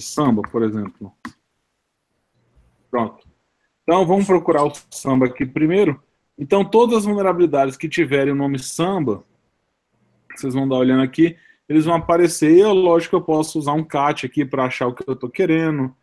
[0.00, 1.12] Samba, por exemplo.
[2.90, 3.26] Pronto.
[3.82, 6.02] Então vamos procurar o samba aqui primeiro.
[6.38, 9.24] Então todas as vulnerabilidades que tiverem o nome samba,
[10.36, 11.36] vocês vão dar olhando aqui,
[11.68, 12.52] eles vão aparecer.
[12.52, 15.14] E é lógico que eu posso usar um cat aqui para achar o que eu
[15.14, 15.94] estou querendo.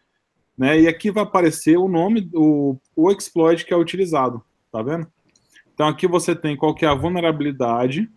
[0.57, 0.81] Né?
[0.81, 4.43] E aqui vai aparecer o nome, o, o exploit que é utilizado.
[4.71, 5.07] Tá vendo?
[5.73, 8.09] Então aqui você tem qual que é a vulnerabilidade.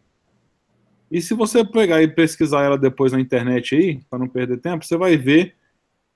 [1.10, 4.84] E se você pegar e pesquisar ela depois na internet aí, para não perder tempo,
[4.84, 5.57] você vai ver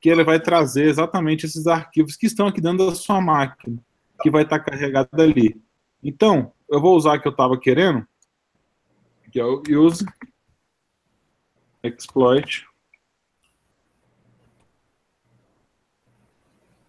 [0.02, 3.80] que ele vai trazer exatamente esses arquivos que estão aqui dentro da sua máquina,
[4.20, 5.62] que vai estar carregado ali.
[6.02, 8.04] Então, eu vou usar o que eu estava querendo,
[9.30, 10.04] que é o use
[11.84, 12.66] exploit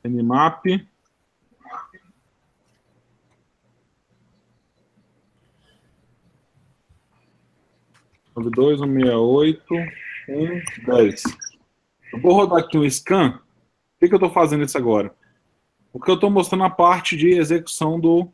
[0.04, 0.66] Nmap
[8.40, 9.64] 92, 168,
[10.26, 11.24] 110.
[12.14, 13.32] Eu vou rodar aqui um scan.
[13.32, 13.42] Por
[14.00, 15.14] que, que eu estou fazendo isso agora?
[15.92, 18.32] Porque eu estou mostrando a parte de execução do,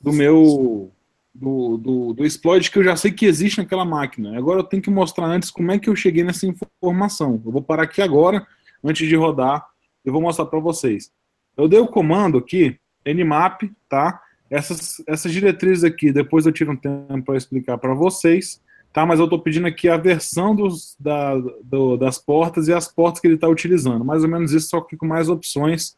[0.00, 0.90] do meu
[1.34, 4.36] do, do, do exploit que eu já sei que existe naquela máquina.
[4.36, 7.40] Agora eu tenho que mostrar antes como é que eu cheguei nessa informação.
[7.44, 8.46] Eu vou parar aqui agora,
[8.84, 9.66] antes de rodar,
[10.04, 11.10] e vou mostrar para vocês.
[11.56, 14.20] Eu dei o comando aqui, nmap, tá?
[14.50, 18.60] Essas, essas diretrizes aqui, depois eu tiro um tempo para explicar para vocês
[18.92, 19.06] tá?
[19.06, 23.20] Mas eu estou pedindo aqui a versão dos, da, do, das portas e as portas
[23.20, 24.04] que ele está utilizando.
[24.04, 25.96] Mais ou menos isso, só que com mais opções.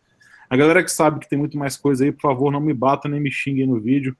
[0.48, 3.08] A galera que sabe que tem muito mais coisa aí, por favor, não me bata
[3.08, 4.16] nem me xingue no vídeo.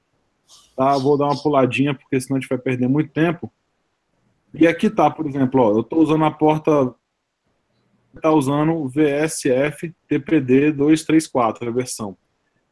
[0.75, 0.97] Tá?
[0.97, 3.51] Vou dar uma puladinha, porque senão a gente vai perder muito tempo.
[4.53, 6.93] E aqui tá, por exemplo, ó, eu estou usando a porta
[8.15, 12.17] está usando VSF TPD 234, a versão.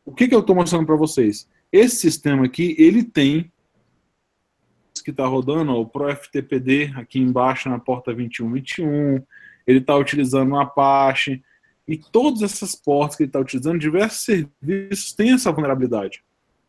[0.06, 1.48] O que, que eu estou mostrando para vocês?
[1.72, 3.52] Esse sistema aqui, ele tem
[5.02, 9.24] que está rodando, ó, o ProFTPD aqui embaixo na porta 2121,
[9.66, 11.42] ele está utilizando o Apache,
[11.88, 16.24] e todas essas portas que ele está utilizando, diversos serviços têm essa vulnerabilidade.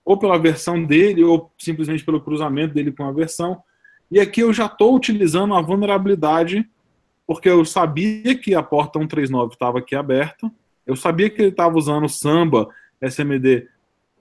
[0.05, 3.63] Ou pela versão dele, ou simplesmente pelo cruzamento dele com a versão.
[4.11, 6.69] E aqui eu já estou utilizando a vulnerabilidade,
[7.27, 10.51] porque eu sabia que a porta 139 estava aqui aberta,
[10.87, 12.69] eu sabia que ele estava usando o Samba
[13.01, 13.69] SMD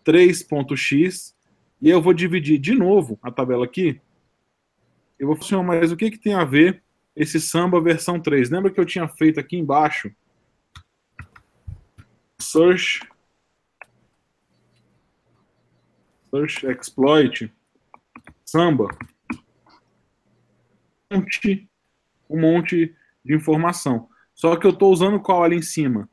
[0.05, 1.35] 3.x,
[1.83, 3.99] e eu vou dividir de novo a tabela aqui.
[5.19, 5.91] Eu vou funcionar mais.
[5.91, 6.81] o que, que tem a ver
[7.13, 8.49] esse samba versão 3?
[8.49, 10.09] Lembra que eu tinha feito aqui embaixo?
[12.39, 13.01] Search.
[16.31, 17.53] Search exploit.
[18.45, 18.87] Samba.
[21.11, 21.69] Um monte,
[22.29, 24.07] um monte de informação.
[24.33, 26.09] Só que eu estou usando qual ali em cima?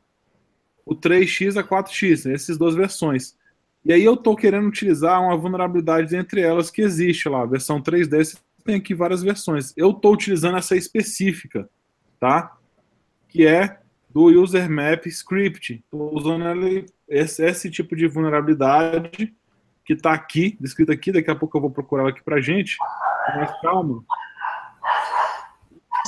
[0.85, 3.39] O 3x a 4x, essas duas versões.
[3.85, 7.81] E aí eu estou querendo utilizar uma vulnerabilidade entre elas que existe lá, a versão
[7.81, 9.73] 3D, tem aqui várias versões.
[9.77, 11.69] Eu estou utilizando essa específica,
[12.19, 12.57] tá?
[13.29, 15.83] Que é do user map script.
[15.85, 16.45] Estou usando
[17.09, 19.35] esse, esse, tipo de vulnerabilidade
[19.85, 21.11] que está aqui, descrita aqui.
[21.11, 22.77] Daqui a pouco eu vou procurar ela aqui para gente.
[23.37, 24.05] Mas calma.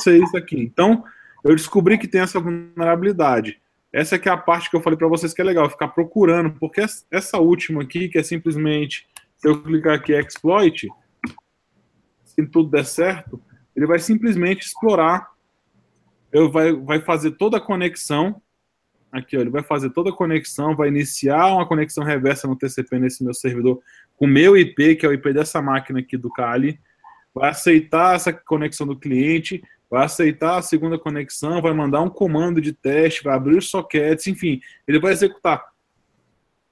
[0.06, 0.60] É isso aqui.
[0.60, 1.04] Então,
[1.44, 3.60] eu descobri que tem essa vulnerabilidade.
[3.92, 6.52] Essa aqui é a parte que eu falei para vocês que é legal, ficar procurando,
[6.58, 10.88] porque essa última aqui, que é simplesmente, se eu clicar aqui exploit,
[12.24, 13.40] se tudo der certo,
[13.76, 15.30] ele vai simplesmente explorar,
[16.32, 18.40] ele vai, vai fazer toda a conexão,
[19.10, 22.98] aqui ó, ele vai fazer toda a conexão, vai iniciar uma conexão reversa no TCP
[22.98, 23.82] nesse meu servidor
[24.16, 26.80] com o meu IP, que é o IP dessa máquina aqui do Kali,
[27.34, 32.62] vai aceitar essa conexão do cliente, vai aceitar a segunda conexão, vai mandar um comando
[32.62, 35.62] de teste, vai abrir os sockets, enfim, ele vai executar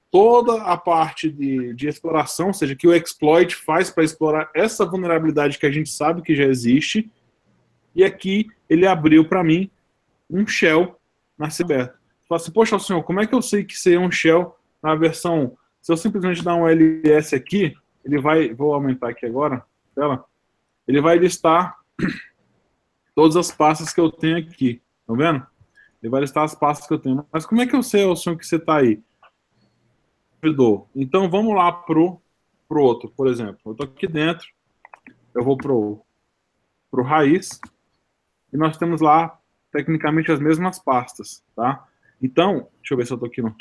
[0.09, 4.87] toda a parte de, de exploração, ou seja, que o exploit faz para explorar essa
[4.87, 7.11] vulnerabilidade que a gente sabe que já existe,
[7.93, 9.69] e aqui ele abriu para mim
[10.27, 10.99] um shell
[11.37, 11.99] na Ciberto.
[12.27, 15.55] Fala assim, poxa, senhor, como é que eu sei que seria um shell na versão...
[15.79, 18.51] Se eu simplesmente dar um ls aqui, ele vai...
[18.51, 20.25] Vou aumentar aqui agora, tela.
[20.87, 21.75] Ele vai listar
[23.21, 24.81] todas as pastas que eu tenho aqui.
[25.05, 25.45] Tá vendo?
[26.01, 27.23] Ele vai listar as pastas que eu tenho.
[27.31, 28.99] Mas como é que eu sei, senhor, que você está aí?
[30.95, 32.19] Então vamos lá pro,
[32.67, 33.59] pro outro, por exemplo.
[33.63, 34.47] Eu estou aqui dentro,
[35.35, 36.01] eu vou pro,
[36.89, 37.61] pro raiz,
[38.51, 39.39] e nós temos lá,
[39.71, 41.87] tecnicamente, as mesmas pastas, tá?
[42.19, 43.55] Então, deixa eu ver se eu estou aqui no...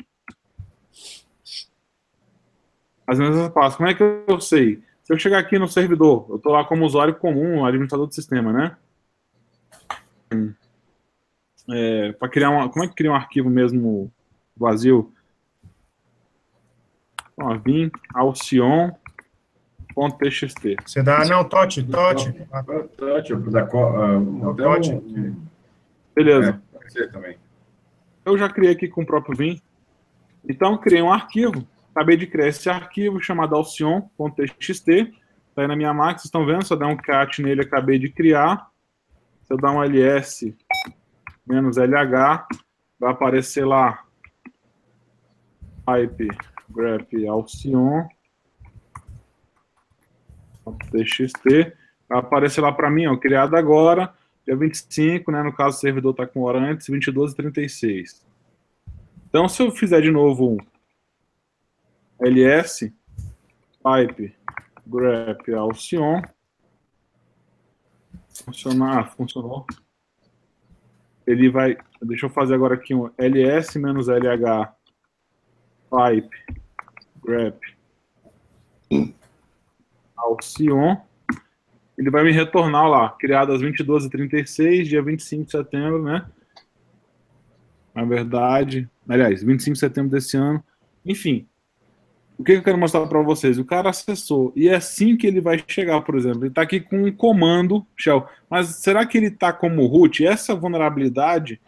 [3.06, 3.76] As mesmas pastas.
[3.76, 4.82] Como é que eu sei?
[5.02, 8.54] Se eu chegar aqui no servidor, eu estou lá como usuário comum, administrador do sistema,
[8.54, 8.76] né?
[11.72, 14.12] É, para criar uma, como é que cria um arquivo mesmo
[14.56, 15.12] vazio?
[17.36, 18.96] Ó, vim alcion.txt.
[20.84, 22.32] Você dá, não, Tote, Tote.
[22.96, 25.00] Tote, da Tote.
[26.14, 26.62] Beleza.
[26.96, 27.36] É, também.
[28.24, 29.60] Eu já criei aqui com o próprio Vim.
[30.48, 31.66] Então, criei um arquivo.
[31.94, 34.70] Acabei de criar esse arquivo chamado alcion.txt.
[34.70, 36.64] Está aí na minha máquina, vocês estão vendo?
[36.68, 38.69] Eu der um cat nele, acabei de criar.
[39.50, 40.56] Se eu dar um ls
[41.44, 42.46] menos lh,
[43.00, 44.04] vai aparecer lá
[45.84, 46.28] pipe
[46.70, 48.06] grep Alcion
[50.92, 51.76] txt
[52.08, 54.14] vai aparecer lá para mim, ó, criado agora,
[54.46, 58.24] dia 25, né, no caso o servidor está com hora antes, 22 e 36.
[59.28, 60.58] Então, se eu fizer de novo um
[62.24, 62.92] ls
[63.82, 64.32] pipe
[64.86, 66.22] grep Alcion
[68.50, 69.64] funcionar, funcionou.
[71.26, 74.68] Ele vai, deixa eu fazer agora aqui um ls menos lh
[75.90, 76.62] pipe
[77.22, 77.58] grep
[80.16, 80.96] Alcion.
[81.96, 86.26] Ele vai me retornar lá, criado às 22h36, dia 25 de setembro, né?
[87.94, 90.64] Na verdade, aliás, 25 de setembro desse ano.
[91.04, 91.46] Enfim,
[92.40, 93.58] o que eu quero mostrar para vocês?
[93.58, 96.40] O cara acessou, e é assim que ele vai chegar, por exemplo.
[96.40, 98.26] Ele está aqui com um comando shell.
[98.48, 100.24] Mas será que ele está como root?
[100.24, 101.60] Essa vulnerabilidade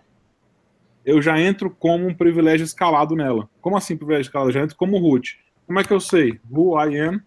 [1.04, 3.50] eu já entro como um privilégio escalado nela.
[3.60, 4.48] Como assim privilégio escalado?
[4.48, 5.38] Eu já entro como root.
[5.66, 6.40] Como é que eu sei?
[6.50, 7.20] Who I am?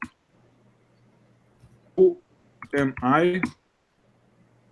[1.96, 2.20] Who
[2.76, 3.42] am I?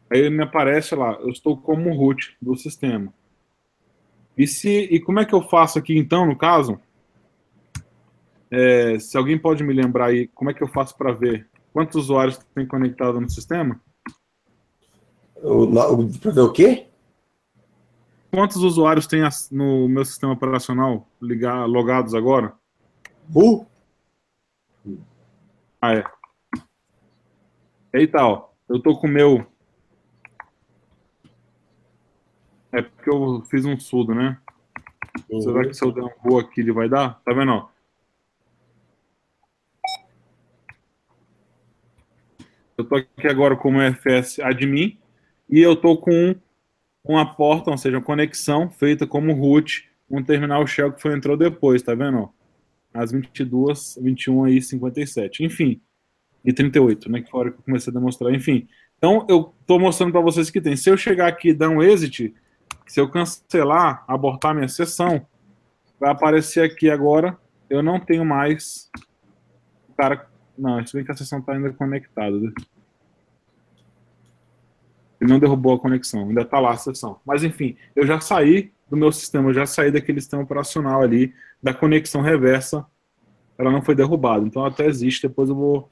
[0.10, 3.14] Aí me aparece lá, eu estou como root do sistema.
[4.36, 6.80] E, se, e como é que eu faço aqui então, no caso?
[8.56, 11.96] É, se alguém pode me lembrar aí, como é que eu faço para ver quantos
[11.96, 13.82] usuários tem conectado no sistema?
[16.22, 16.86] Para ver o quê?
[18.30, 22.54] Quantos usuários tem no meu sistema operacional ligar, logados agora?
[23.36, 23.66] Uh.
[25.82, 26.04] Ah, é.
[27.92, 28.50] Eita, ó.
[28.70, 29.48] Eu tô com o meu.
[32.72, 34.38] É porque eu fiz um sudo, né?
[35.28, 35.42] Uhum.
[35.42, 37.20] Será que se eu der um voo aqui ele vai dar?
[37.26, 37.73] Tá vendo, ó?
[42.84, 45.00] Eu tô aqui agora como FS admin
[45.50, 46.36] e eu tô com
[47.02, 51.38] uma porta, ou seja, uma conexão feita como root, um terminal shell que foi entrou
[51.38, 52.30] depois, tá vendo?
[52.94, 55.46] Às 22, 21 e 57.
[55.46, 55.82] Enfim,
[56.44, 58.34] e 38, né, que foi a hora que eu comecei a demonstrar.
[58.34, 58.68] Enfim,
[58.98, 60.76] então eu estou mostrando para vocês que tem.
[60.76, 62.36] Se eu chegar aqui e dar um exit,
[62.86, 65.26] se eu cancelar, abortar minha sessão,
[65.98, 67.38] vai aparecer aqui agora,
[67.70, 68.92] eu não tenho mais
[69.98, 70.28] cara.
[70.58, 72.38] Não, se bem que a sessão está ainda conectada.
[75.24, 77.18] Ele não derrubou a conexão, ainda está lá a sessão.
[77.26, 81.34] Mas enfim, eu já saí do meu sistema, eu já saí daquele sistema operacional ali,
[81.62, 82.86] da conexão reversa,
[83.58, 84.46] ela não foi derrubada.
[84.46, 85.90] Então até existe, depois eu vou,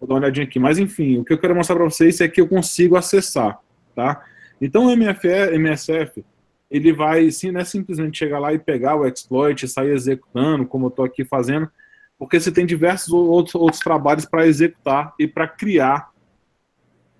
[0.00, 0.58] vou dar uma olhadinha aqui.
[0.58, 3.60] Mas enfim, o que eu quero mostrar para vocês é que eu consigo acessar,
[3.94, 4.24] tá?
[4.62, 6.24] Então o MSF,
[6.70, 10.86] ele vai, sim, não é simplesmente chegar lá e pegar o exploit sair executando, como
[10.86, 11.70] eu estou aqui fazendo,
[12.18, 16.15] porque você tem diversos outros, outros trabalhos para executar e para criar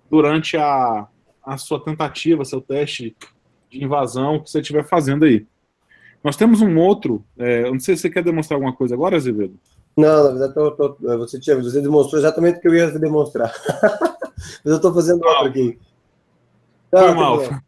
[0.09, 1.07] durante a,
[1.43, 3.15] a sua tentativa, seu teste
[3.69, 5.45] de invasão que você estiver fazendo aí.
[6.23, 9.59] Nós temos um outro, é, não sei se você quer demonstrar alguma coisa agora, Azevedo.
[9.95, 13.51] Não, na verdade, tô, tô, você, tinha, você demonstrou exatamente o que eu ia demonstrar.
[14.37, 15.79] Mas eu estou fazendo ah, outro aqui.
[16.89, 17.39] Foi mal.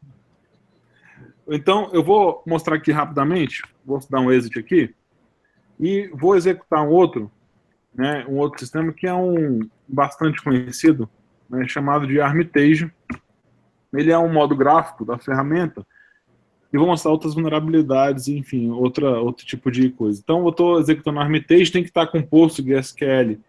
[1.52, 4.94] Então, eu vou mostrar aqui rapidamente, vou dar um exit aqui,
[5.80, 7.32] e vou executar um outro,
[7.92, 11.10] né, um outro sistema que é um bastante conhecido,
[11.50, 12.92] né, chamado de Armitage.
[13.94, 15.86] Ele é um modo gráfico da ferramenta,
[16.72, 20.20] e vou mostrar outras vulnerabilidades, enfim, outra, outro tipo de coisa.
[20.24, 23.40] Então, eu estou executando Armitage, tem que estar com PostgreSQL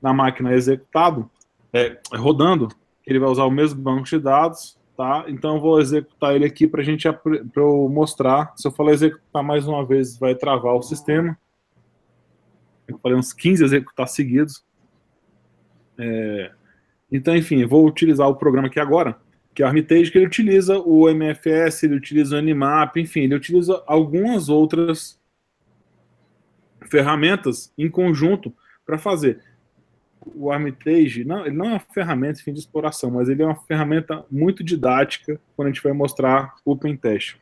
[0.00, 1.28] na máquina executado,
[1.72, 2.68] é, rodando,
[3.04, 5.24] ele vai usar o mesmo banco de dados, tá?
[5.28, 8.52] Então eu vou executar ele aqui para gente eu mostrar.
[8.54, 11.36] Se eu falar executar mais uma vez, vai travar o sistema.
[12.86, 14.62] Eu falei uns 15 executar seguidos.
[15.98, 16.52] É,
[17.10, 19.18] então, enfim, vou utilizar o programa aqui agora,
[19.54, 23.34] que é o Armitage, que ele utiliza o MFS, ele utiliza o Nmap, enfim, ele
[23.34, 25.18] utiliza algumas outras
[26.88, 28.54] ferramentas em conjunto
[28.84, 29.42] para fazer
[30.34, 33.54] o Armitage, não, ele não é uma ferramenta fim de exploração, mas ele é uma
[33.54, 37.36] ferramenta muito didática quando a gente vai mostrar o pentest.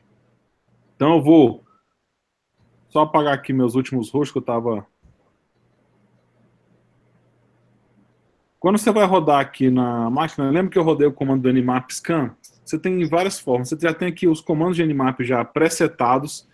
[0.95, 1.65] Então eu vou
[2.89, 4.85] só apagar aqui meus últimos rostos que eu estava.
[8.59, 11.91] Quando você vai rodar aqui na máquina, lembra que eu rodei o comando do Nmap
[11.91, 12.31] Scan?
[12.65, 13.69] Você tem várias formas.
[13.69, 16.47] Você já tem aqui os comandos de Nmap já pré-setados,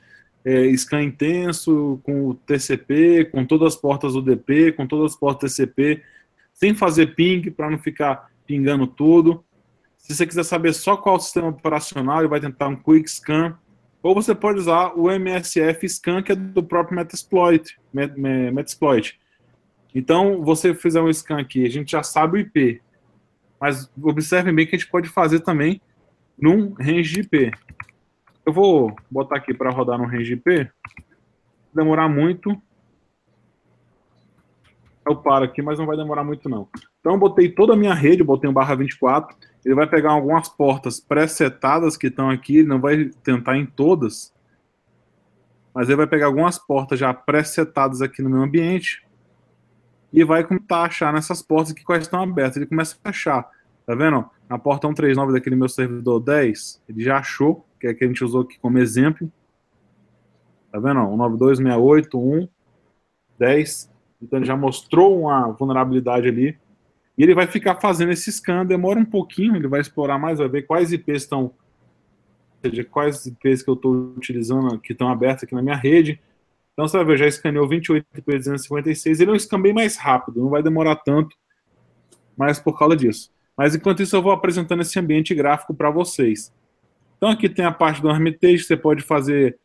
[0.45, 5.55] é, scan intenso, com o TCP, com todas as portas UDP, com todas as portas
[5.55, 6.03] TCP,
[6.53, 9.43] sem fazer ping, para não ficar pingando tudo.
[9.97, 13.57] Se você quiser saber só qual sistema operacional, ele vai tentar um quick scan.
[14.03, 17.77] Ou você pode usar o MSF scan, que é do próprio Metasploit.
[17.93, 19.17] Metasploit.
[19.93, 22.81] Então, você fizer um scan aqui, a gente já sabe o IP.
[23.59, 25.79] Mas observem bem que a gente pode fazer também
[26.37, 27.51] num range de IP.
[28.45, 30.69] Eu vou botar aqui para rodar no range IP.
[31.73, 32.59] Demorar muito.
[35.05, 36.67] Eu paro aqui, mas não vai demorar muito não.
[36.99, 39.35] Então eu botei toda a minha rede, botei um barra 24.
[39.63, 44.33] Ele vai pegar algumas portas pré-setadas que estão aqui, ele não vai tentar em todas.
[45.73, 49.03] Mas ele vai pegar algumas portas já pré-setadas aqui no meu ambiente
[50.13, 52.57] e vai tentar achar nessas portas aqui quais estão abertas.
[52.57, 53.49] Ele começa a achar.
[53.85, 54.23] Tá vendo?
[54.47, 58.07] Na porta 139 daquele meu servidor 10, ele já achou que é a que a
[58.07, 59.29] gente usou aqui como exemplo.
[60.71, 60.99] Tá vendo?
[60.99, 62.49] 19268,
[63.39, 63.91] 10.
[64.21, 66.57] Então ele já mostrou uma vulnerabilidade ali.
[67.17, 70.47] E ele vai ficar fazendo esse scan, demora um pouquinho, ele vai explorar mais, vai
[70.47, 71.53] ver quais IPs estão, ou
[72.65, 76.19] seja, quais IPs que eu estou utilizando, que estão abertas aqui na minha rede.
[76.73, 79.95] Então você vai ver, já escaneou 28 IPs 256, ele é um scan bem mais
[79.95, 81.35] rápido, não vai demorar tanto,
[82.35, 83.31] mas por causa disso.
[83.55, 86.51] Mas enquanto isso eu vou apresentando esse ambiente gráfico para vocês.
[87.17, 89.59] Então aqui tem a parte do Armitage, você pode fazer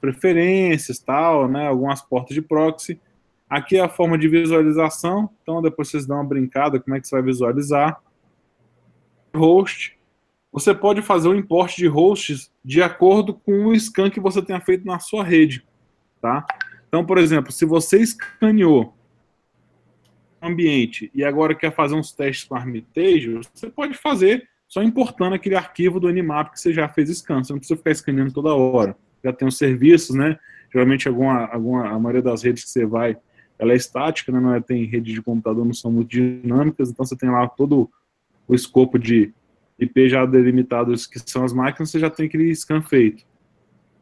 [0.00, 2.98] preferências, tal, né, algumas portas de proxy.
[3.48, 7.06] Aqui é a forma de visualização, então depois vocês dão uma brincada como é que
[7.06, 8.00] você vai visualizar.
[9.34, 9.98] Host,
[10.50, 14.60] você pode fazer o import de hosts de acordo com o scan que você tenha
[14.60, 15.64] feito na sua rede,
[16.20, 16.46] tá?
[16.88, 18.94] Então, por exemplo, se você escaneou
[20.40, 25.56] ambiente e agora quer fazer uns testes com Armitage, você pode fazer só importando aquele
[25.56, 27.42] arquivo do Nmap que você já fez scan.
[27.42, 28.96] Você não precisa ficar escaneando toda hora.
[29.24, 30.38] Já tem os serviços, né?
[30.72, 33.16] Geralmente alguma, alguma, a maioria das redes que você vai,
[33.58, 34.38] ela é estática, né?
[34.38, 37.90] Não é, tem rede de computador, não são muito dinâmicas, então você tem lá todo
[38.46, 39.32] o escopo de
[39.78, 43.24] IP já delimitados que são as máquinas, você já tem aquele scan feito.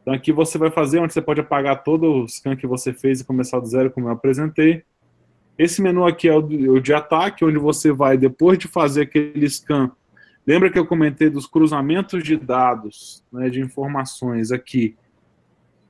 [0.07, 3.19] Então aqui você vai fazer onde você pode apagar todo o scan que você fez
[3.19, 4.85] e começar do zero, como eu apresentei.
[5.59, 9.91] Esse menu aqui é o de ataque, onde você vai, depois de fazer aquele scan,
[10.47, 14.95] Lembra que eu comentei dos cruzamentos de dados, né, de informações aqui,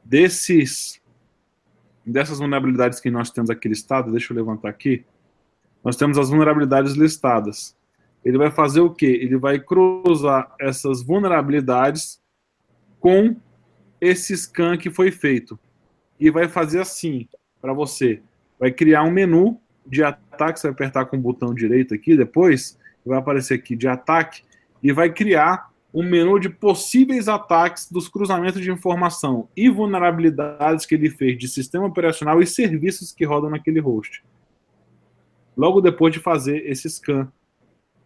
[0.04, 1.00] desses,
[2.04, 5.06] dessas vulnerabilidades que nós temos aqui listadas, deixa eu levantar aqui,
[5.84, 7.78] nós temos as vulnerabilidades listadas.
[8.26, 9.06] Ele vai fazer o quê?
[9.06, 12.20] Ele vai cruzar essas vulnerabilidades
[13.00, 13.36] com
[14.00, 15.60] esse scan que foi feito.
[16.20, 17.28] E vai fazer assim,
[17.62, 18.22] para você.
[18.60, 22.78] vai criar um menu de ataque, você vai apertar com o botão direito aqui depois,
[23.06, 24.44] vai aparecer aqui de ataque,
[24.82, 30.96] e vai criar um menu de possíveis ataques dos cruzamentos de informação e vulnerabilidades que
[30.96, 34.24] ele fez de sistema operacional e serviços que rodam naquele host.
[35.56, 37.32] Logo depois de fazer esse scan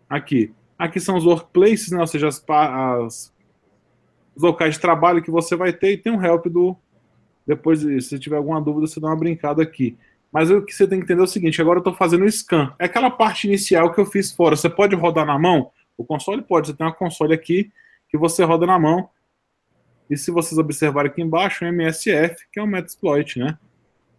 [0.10, 0.54] aqui.
[0.78, 2.00] Aqui são os workplaces, né?
[2.00, 3.34] ou seja, as, as,
[4.36, 6.76] os locais de trabalho que você vai ter e tem um help do.
[7.46, 9.98] Depois, se tiver alguma dúvida, você dá uma brincada aqui.
[10.32, 12.32] Mas o que você tem que entender é o seguinte: agora eu estou fazendo o
[12.32, 12.74] scan.
[12.80, 14.56] É aquela parte inicial que eu fiz fora.
[14.56, 15.72] Você pode rodar na mão?
[15.98, 16.68] O console pode.
[16.68, 17.72] Você tem uma console aqui
[18.10, 19.10] que você roda na mão.
[20.10, 23.58] E se vocês observarem aqui embaixo, o MSF, que é o Metasploit, né?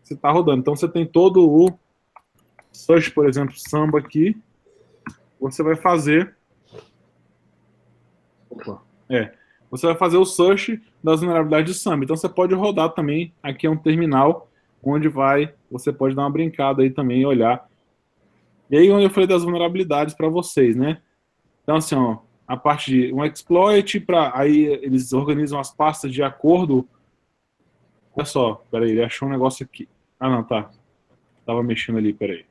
[0.02, 0.60] Você está rodando.
[0.60, 1.78] Então você tem todo o
[2.72, 4.40] search, por exemplo, samba aqui.
[5.40, 6.34] Você vai fazer.
[8.48, 8.82] Opa.
[9.08, 9.32] É.
[9.72, 12.04] Você vai fazer o search das vulnerabilidades de samba.
[12.04, 13.32] Então você pode rodar também.
[13.42, 14.50] Aqui é um terminal
[14.82, 17.66] onde vai, você pode dar uma brincada aí também e olhar.
[18.70, 21.00] E aí onde eu falei das vulnerabilidades para vocês, né?
[21.62, 26.22] Então assim, ó, a parte de um exploit para aí eles organizam as pastas de
[26.22, 26.86] acordo.
[28.14, 29.88] Olha só, peraí, ele achou um negócio aqui.
[30.20, 30.70] Ah, não, tá.
[31.46, 32.44] Tava mexendo ali, peraí.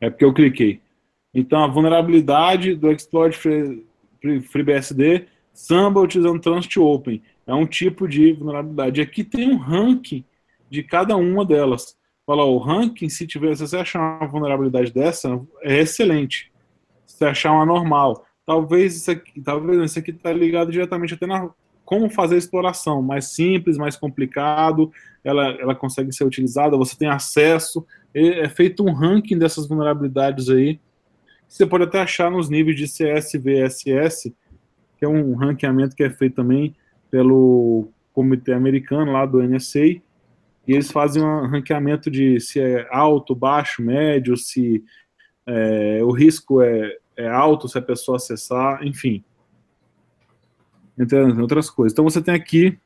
[0.00, 0.80] É porque eu cliquei.
[1.34, 3.36] Então, a vulnerabilidade do exploit
[4.50, 7.22] FreeBSD, Samba utilizando Transit Open.
[7.46, 9.00] É um tipo de vulnerabilidade.
[9.00, 10.24] Aqui tem um ranking
[10.70, 11.96] de cada uma delas.
[12.26, 16.50] Fala, o ranking, se tiver, se você achar uma vulnerabilidade dessa, é excelente.
[17.06, 21.26] Se você achar uma normal, talvez isso aqui, talvez isso aqui está ligado diretamente até
[21.26, 21.50] na
[21.84, 24.90] como fazer a exploração, mais simples, mais complicado,
[25.22, 30.80] ela, ela consegue ser utilizada, você tem acesso, é feito um ranking dessas vulnerabilidades aí,
[31.54, 34.34] você pode até achar nos níveis de CSVSS,
[34.98, 36.74] que é um ranqueamento que é feito também
[37.08, 40.02] pelo comitê americano lá do NSA, e
[40.66, 44.82] eles fazem um ranqueamento de se é alto, baixo, médio, se
[45.46, 49.22] é, o risco é, é alto, se a pessoa acessar, enfim.
[50.98, 51.92] Entre outras coisas.
[51.92, 52.76] Então você tem aqui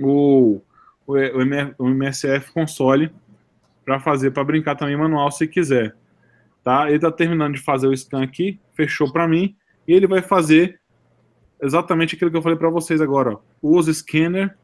[0.00, 0.60] o,
[1.06, 3.12] o, MSF console
[3.84, 5.94] para fazer, para brincar também manual se quiser.
[6.62, 6.86] Tá?
[6.86, 9.56] Ele está terminando de fazer o scan aqui, fechou para mim,
[9.86, 10.80] e ele vai fazer
[11.62, 13.38] exatamente aquilo que eu falei para vocês agora.
[13.62, 13.82] Ó.
[13.82, 14.56] Scanner,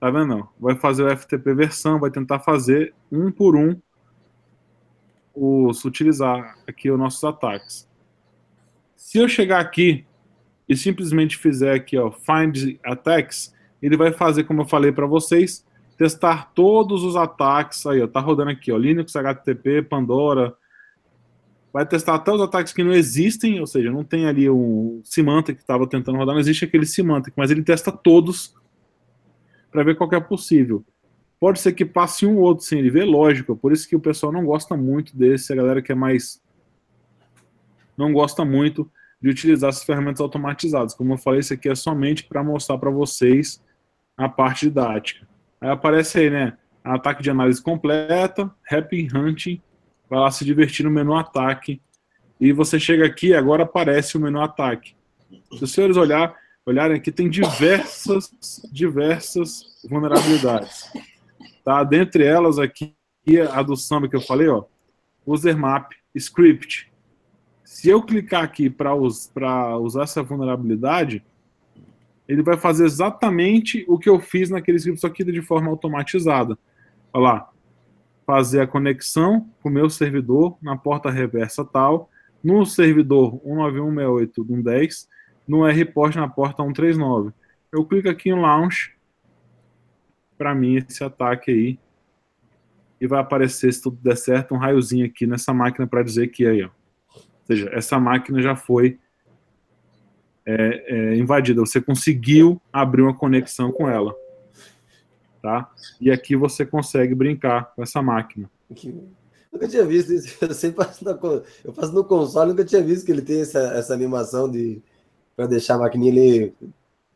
[0.00, 0.26] tá vendo?
[0.26, 0.48] Não?
[0.58, 3.80] Vai fazer o FTP versão, vai tentar fazer um por um
[5.34, 7.88] os utilizar aqui os nossos ataques.
[8.96, 10.04] Se eu chegar aqui
[10.68, 15.66] e simplesmente fizer aqui, ó, find attacks, ele vai fazer como eu falei para vocês,
[15.96, 20.54] testar todos os ataques aí, ó, tá rodando aqui, ó, Linux, HTTP, Pandora,
[21.72, 25.56] vai testar até os ataques que não existem, ou seja, não tem ali um Symantec
[25.56, 28.54] que estava tentando rodar, não existe aquele Symantec, mas ele testa todos
[29.70, 30.84] para ver qual é possível.
[31.40, 34.00] Pode ser que passe um ou outro sem ele ver, lógico, por isso que o
[34.00, 36.42] pessoal não gosta muito desse, a galera que é mais
[37.96, 40.94] não gosta muito de utilizar essas ferramentas automatizadas.
[40.94, 43.62] Como eu falei, isso aqui é somente para mostrar para vocês
[44.16, 45.26] a parte didática.
[45.60, 46.56] Aí aparece aí, né?
[46.82, 49.60] Ataque de análise completa, Happy Hunting,
[50.12, 51.80] vai lá se divertir no menu ataque.
[52.38, 54.94] E você chega aqui agora aparece o menu ataque.
[55.56, 56.36] Se os senhores olhar,
[56.66, 58.30] olharem aqui, tem diversas,
[58.70, 60.92] diversas vulnerabilidades.
[61.64, 61.82] Tá?
[61.82, 62.94] Dentre elas aqui,
[63.52, 64.64] a do samba que eu falei, ó,
[65.26, 66.92] user map, script.
[67.64, 69.32] Se eu clicar aqui para us,
[69.80, 71.24] usar essa vulnerabilidade,
[72.28, 76.58] ele vai fazer exatamente o que eu fiz naquele script, só que de forma automatizada.
[77.14, 77.51] Olha lá,
[78.32, 82.08] fazer a conexão com o meu servidor na porta reversa tal,
[82.42, 85.06] no servidor 191.68.1.10,
[85.46, 87.30] no rport na porta 139.
[87.70, 88.96] Eu clico aqui em Launch,
[90.38, 91.78] para mim esse ataque aí,
[92.98, 96.46] e vai aparecer, se tudo der certo, um raiozinho aqui nessa máquina para dizer que
[96.46, 96.70] aí, ó.
[97.14, 98.98] Ou seja, essa máquina já foi
[100.46, 101.60] é, é, invadida.
[101.60, 104.14] Você conseguiu abrir uma conexão com ela
[105.42, 105.68] tá?
[106.00, 108.48] E aqui você consegue brincar com essa máquina.
[109.52, 110.38] Nunca tinha visto isso.
[110.40, 113.92] Eu sempre faço, na, eu no console, nunca tinha visto que ele tem essa, essa
[113.92, 114.80] animação de
[115.36, 116.54] para deixar a maquininha ali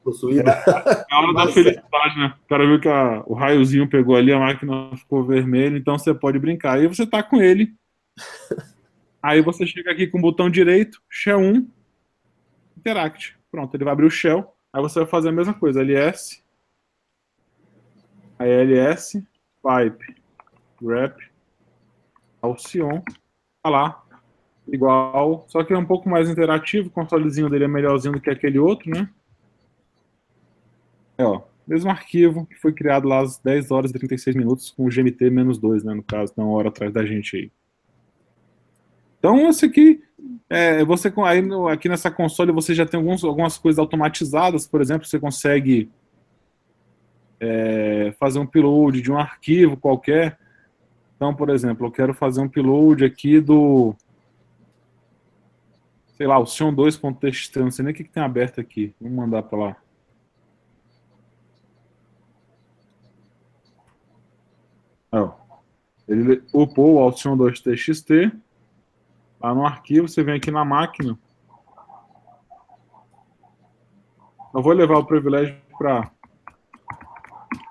[0.03, 0.51] possuída.
[0.51, 2.35] É a hora da felicidade, né?
[2.45, 6.15] O cara viu que a, o raiozinho pegou ali, a máquina ficou vermelha, então você
[6.15, 6.79] pode brincar.
[6.79, 7.75] Aí você tá com ele.
[9.23, 11.69] Aí você chega aqui com o botão direito, Shell 1,
[12.79, 13.37] Interact.
[13.51, 14.47] Pronto, ele vai abrir o Shell.
[14.73, 16.43] Aí você vai fazer a mesma coisa, LS,
[18.39, 19.13] ALS,
[19.63, 20.17] pipe,
[20.83, 21.19] wrap,
[22.43, 23.01] Alcyon,
[23.63, 24.05] tá lá,
[24.69, 28.31] igual, só que é um pouco mais interativo, o consolezinho dele é melhorzinho do que
[28.31, 29.09] aquele outro, né?
[31.19, 34.85] É, ó, mesmo arquivo que foi criado lá às 10 horas e 36 minutos com
[34.85, 37.51] o GMT menos 2, né, no caso, na hora atrás da gente aí.
[39.19, 40.03] Então, esse aqui,
[40.49, 45.07] é, você aí aqui nessa console você já tem alguns, algumas coisas automatizadas, por exemplo,
[45.07, 45.91] você consegue
[47.41, 50.39] é, fazer um upload de um arquivo qualquer.
[51.17, 53.95] Então, por exemplo, eu quero fazer um upload aqui do
[56.17, 58.95] sei lá, o Sion2.txt, não sei nem o que, que tem aberto aqui.
[58.99, 59.77] Vamos mandar para lá.
[66.09, 68.33] Ele upou o Altion2txt.
[69.41, 71.19] Lá no arquivo, você vem aqui na máquina.
[74.55, 76.11] Eu vou levar o privilégio para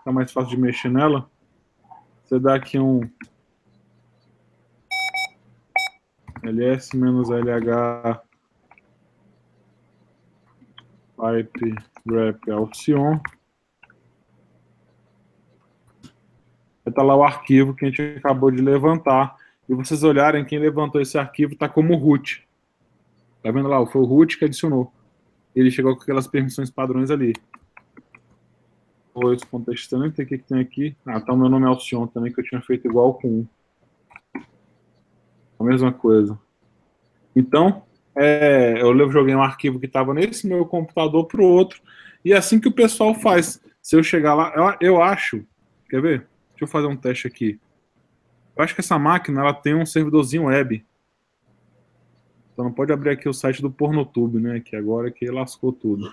[0.05, 1.27] ficar mais fácil de mexer nela.
[2.23, 3.01] Você dá aqui um
[6.43, 8.21] ls-lh
[11.17, 11.75] pipe
[12.05, 13.17] grep Alcyon.
[16.85, 19.35] Está lá o arquivo que a gente acabou de levantar.
[19.67, 22.47] E vocês olharem, quem levantou esse arquivo está como root.
[23.41, 23.83] Tá vendo lá?
[23.87, 24.93] Foi o root que adicionou.
[25.55, 27.33] Ele chegou com aquelas permissões padrões ali.
[29.17, 30.93] Oi, contextante, o que, que tem aqui?
[31.05, 33.47] Ah, tá o meu nome Alcion também, que eu tinha feito igual com um.
[35.57, 36.37] A mesma coisa.
[37.33, 41.81] Então, é, eu joguei um arquivo que estava nesse meu computador para o outro.
[42.25, 43.61] E é assim que o pessoal faz.
[43.81, 45.45] Se eu chegar lá, eu, eu acho.
[45.89, 46.19] Quer ver?
[46.49, 47.57] Deixa eu fazer um teste aqui.
[48.53, 50.85] Eu acho que essa máquina ela tem um servidorzinho web.
[52.51, 54.59] Então não pode abrir aqui o site do Pornotube, né?
[54.59, 56.11] Que agora que lascou tudo.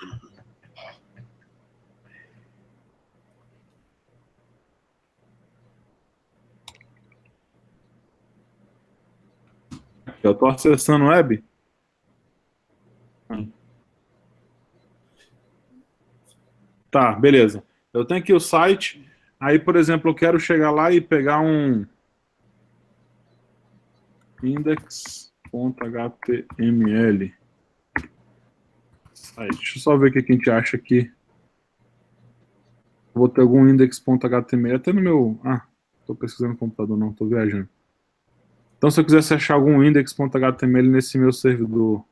[10.23, 11.43] Eu estou acessando o web.
[16.91, 17.65] Tá, beleza.
[17.93, 19.11] Eu tenho aqui o site.
[19.41, 21.87] Aí, por exemplo, eu quero chegar lá e pegar um
[24.43, 25.33] index.html.
[29.15, 29.57] Site.
[29.57, 31.11] Deixa eu só ver o que a gente acha aqui.
[33.15, 35.41] Vou ter algum index.html até no meu.
[35.45, 35.67] Ah,
[36.01, 37.69] estou pesquisando no computador, não, estou viajando.
[38.83, 42.05] Então, se eu quisesse achar algum index.html nesse meu servidor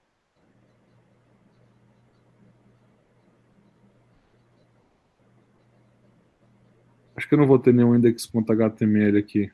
[7.16, 9.50] Acho que eu não vou ter nenhum index.html aqui.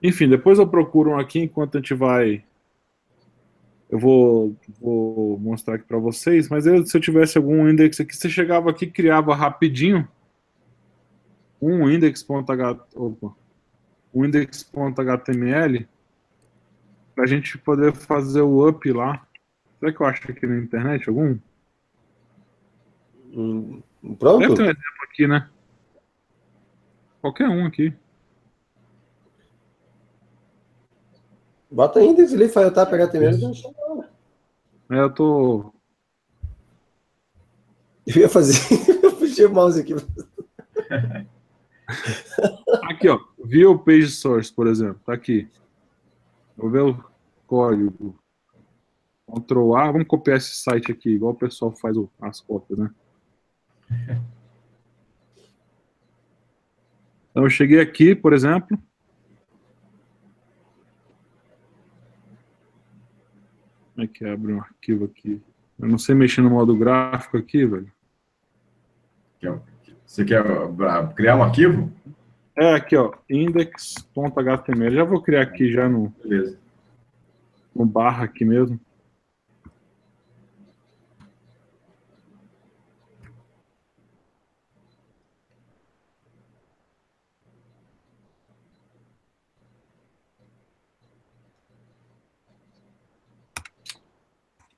[0.00, 2.44] Enfim, depois eu procuro aqui enquanto a gente vai.
[3.90, 8.14] Eu vou, vou mostrar aqui para vocês, mas eu, se eu tivesse algum index aqui,
[8.14, 10.08] você chegava aqui criava rapidinho
[11.60, 13.34] um index.html
[14.14, 15.84] um index.html
[17.14, 19.28] para a gente poder fazer o up lá
[19.78, 21.38] Será que eu acho aqui na internet algum?
[23.32, 23.82] Hum,
[24.18, 24.40] pronto?
[24.40, 25.48] Deve ter um exemplo aqui, né?
[27.20, 27.94] Qualquer um aqui.
[31.70, 33.36] Bota índice ali, faz tá pegar primeiro.
[34.90, 35.72] É, eu tô.
[38.06, 38.54] Eu ia fazer.
[39.04, 39.94] eu puxei o mouse aqui.
[42.84, 43.18] aqui, ó.
[43.42, 45.00] View Page Source, por exemplo.
[45.04, 45.48] Tá aqui.
[46.56, 47.04] Vou ver o
[47.46, 48.18] código.
[49.26, 52.90] Ctrl A, vamos copiar esse site aqui, igual o pessoal faz as cópias, né?
[57.30, 58.78] Então eu cheguei aqui, por exemplo.
[63.94, 65.42] Como é que abre um arquivo aqui?
[65.78, 67.92] Eu não sei mexer no modo gráfico aqui, velho.
[70.08, 70.42] Você quer
[71.14, 71.92] criar um arquivo?
[72.56, 74.90] É, aqui, ó, index.html.
[74.90, 76.58] Já vou criar aqui já no, Beleza.
[77.76, 78.80] no barra aqui mesmo.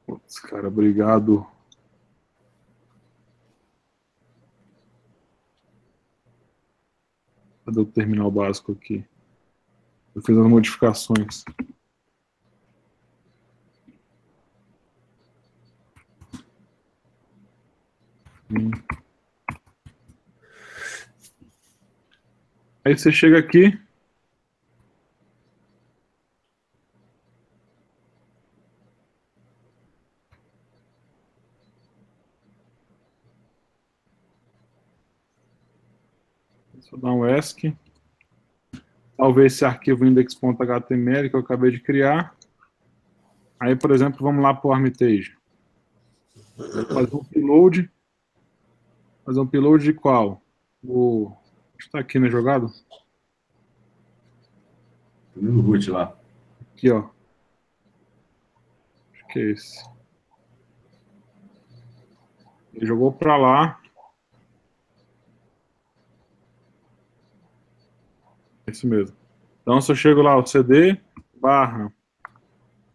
[0.05, 1.47] Putz, cara, obrigado.
[7.71, 9.05] Cadê o terminal básico aqui?
[10.13, 11.45] Eu fiz as modificações.
[18.51, 18.73] Hum.
[22.85, 23.79] Aí você chega aqui,
[36.75, 37.77] Deixa eu dar um ESC.
[39.17, 42.35] Salvei esse arquivo index.html que eu acabei de criar.
[43.59, 45.37] Aí, por exemplo, vamos lá para o Armitage.
[46.57, 47.91] Fazer um upload.
[49.25, 50.43] Fazer um upload de qual?
[50.83, 51.33] O.
[51.79, 52.67] Está aqui na jogada?
[55.37, 56.17] No root lá.
[56.73, 57.09] Aqui, ó.
[59.13, 59.85] Acho que é esse.
[62.75, 63.81] Ele jogou para lá.
[68.71, 69.17] Isso mesmo.
[69.63, 70.97] Então, se eu chego lá, o CD
[71.41, 71.93] barra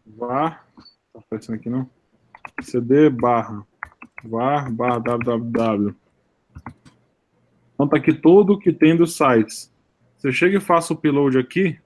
[0.06, 0.66] var,
[1.14, 1.90] tá aparecendo aqui não?
[2.62, 3.66] CD barra
[4.24, 5.96] var barra www.
[7.74, 9.72] Então tá aqui todo o que tem dos sites.
[10.18, 11.78] Se eu chego e faço o upload aqui,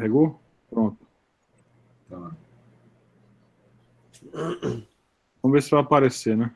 [0.00, 0.40] Carregou?
[0.70, 1.06] Pronto.
[2.08, 2.30] Tá.
[5.42, 6.50] Vamos ver se vai aparecer, né?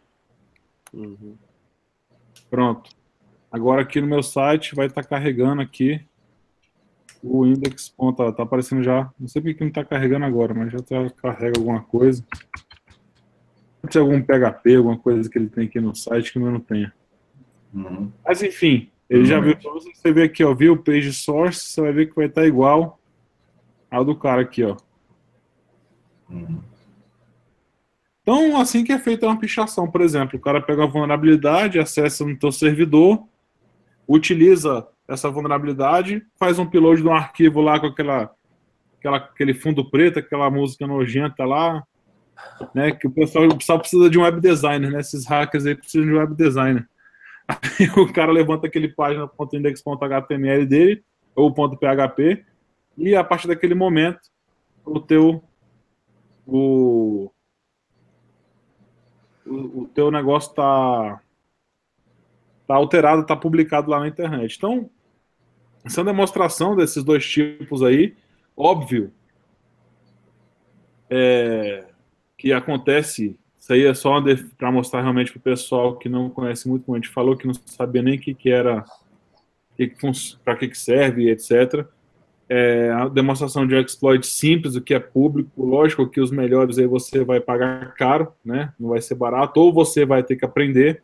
[0.95, 1.37] Uhum.
[2.49, 2.91] Pronto.
[3.53, 6.03] Agora aqui no meu site vai estar tá carregando aqui
[7.23, 7.91] o index.
[7.91, 9.13] Ponto, tá, tá aparecendo já.
[9.21, 12.25] Não sei porque não está carregando agora, mas já tá, carrega alguma coisa.
[13.83, 16.61] Pode ser algum PHP, alguma coisa que ele tem aqui no site que eu não
[16.61, 16.95] tenha.
[17.75, 18.11] Uhum.
[18.25, 19.27] Mas enfim, ele uhum.
[19.27, 19.55] já viu.
[19.63, 22.47] Você vê aqui, ó, viu o page source, você vai ver que vai estar tá
[22.47, 22.99] igual
[23.95, 24.77] ao do cara aqui, ó.
[26.29, 26.61] Uhum.
[28.23, 32.25] Então, assim que é feita uma pichação, por exemplo, o cara pega a vulnerabilidade, acessa
[32.25, 33.23] no teu servidor,
[34.09, 38.35] utiliza essa vulnerabilidade, faz um upload de um arquivo lá com aquela,
[38.99, 41.85] aquela, aquele fundo preto, aquela música nojenta lá,
[42.75, 42.93] né?
[42.93, 45.01] Que o pessoal, o pessoal precisa de um web designer, né?
[45.01, 46.89] Esses hackers aí precisam de um web designer.
[47.47, 51.05] Aí o cara levanta aquele página.index.html dele,
[51.37, 52.43] ou .php,
[52.97, 54.21] e a partir daquele momento,
[54.85, 55.43] o teu
[56.47, 57.31] o,
[59.47, 61.21] o, teu negócio está
[62.67, 64.57] tá alterado, está publicado lá na internet.
[64.57, 64.91] Então,
[65.85, 68.15] essa é demonstração desses dois tipos aí,
[68.57, 69.13] óbvio,
[71.11, 71.87] é,
[72.37, 74.23] que acontece, isso aí é só
[74.57, 77.47] para mostrar realmente para o pessoal que não conhece muito, como a gente falou, que
[77.47, 78.85] não sabia nem o que, que era,
[80.45, 81.89] para que, que serve, etc
[82.49, 86.79] é, a demonstração de um exploit simples, o que é público, lógico que os melhores
[86.79, 88.73] aí você vai pagar caro, né?
[88.79, 91.03] Não vai ser barato, ou você vai ter que aprender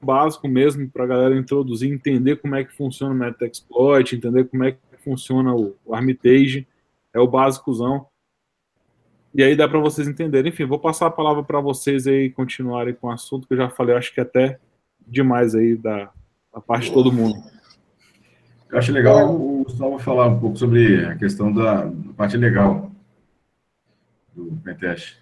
[0.00, 4.64] básico mesmo para a galera introduzir, entender como é que funciona o meta-exploit, entender como
[4.64, 6.66] é que funciona o, o Armitage,
[7.12, 8.06] é o básicozão.
[9.34, 10.50] E aí dá para vocês entenderem.
[10.50, 13.68] Enfim, vou passar a palavra para vocês aí continuarem com o assunto que eu já
[13.68, 14.58] falei, acho que até
[15.06, 16.10] demais aí da,
[16.54, 17.36] da parte de todo mundo.
[18.70, 22.90] Eu acho legal o Gustavo falar um pouco sobre a questão da parte legal
[24.34, 25.18] do Pentest.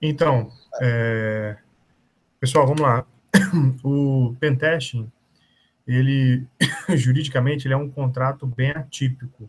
[0.00, 0.50] Então,
[0.80, 1.56] é...
[2.40, 3.06] pessoal, vamos lá.
[3.84, 5.10] O Pentesting,
[5.86, 6.46] ele,
[6.96, 9.48] juridicamente, ele é um contrato bem atípico.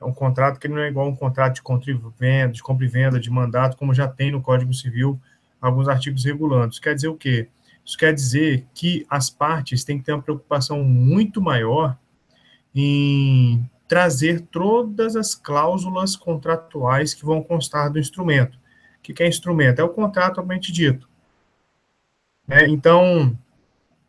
[0.00, 2.62] É um contrato que não é igual a um contrato de compra e venda, de
[2.62, 5.20] compra e venda, de mandato, como já tem no Código Civil
[5.60, 6.78] alguns artigos regulando.
[6.80, 7.48] quer dizer o quê?
[7.86, 11.96] Isso quer dizer que as partes têm que ter uma preocupação muito maior
[12.74, 18.58] em trazer todas as cláusulas contratuais que vão constar do instrumento.
[18.98, 19.78] O que é instrumento?
[19.78, 21.08] É o contrato propriamente dito.
[22.48, 23.38] É, então,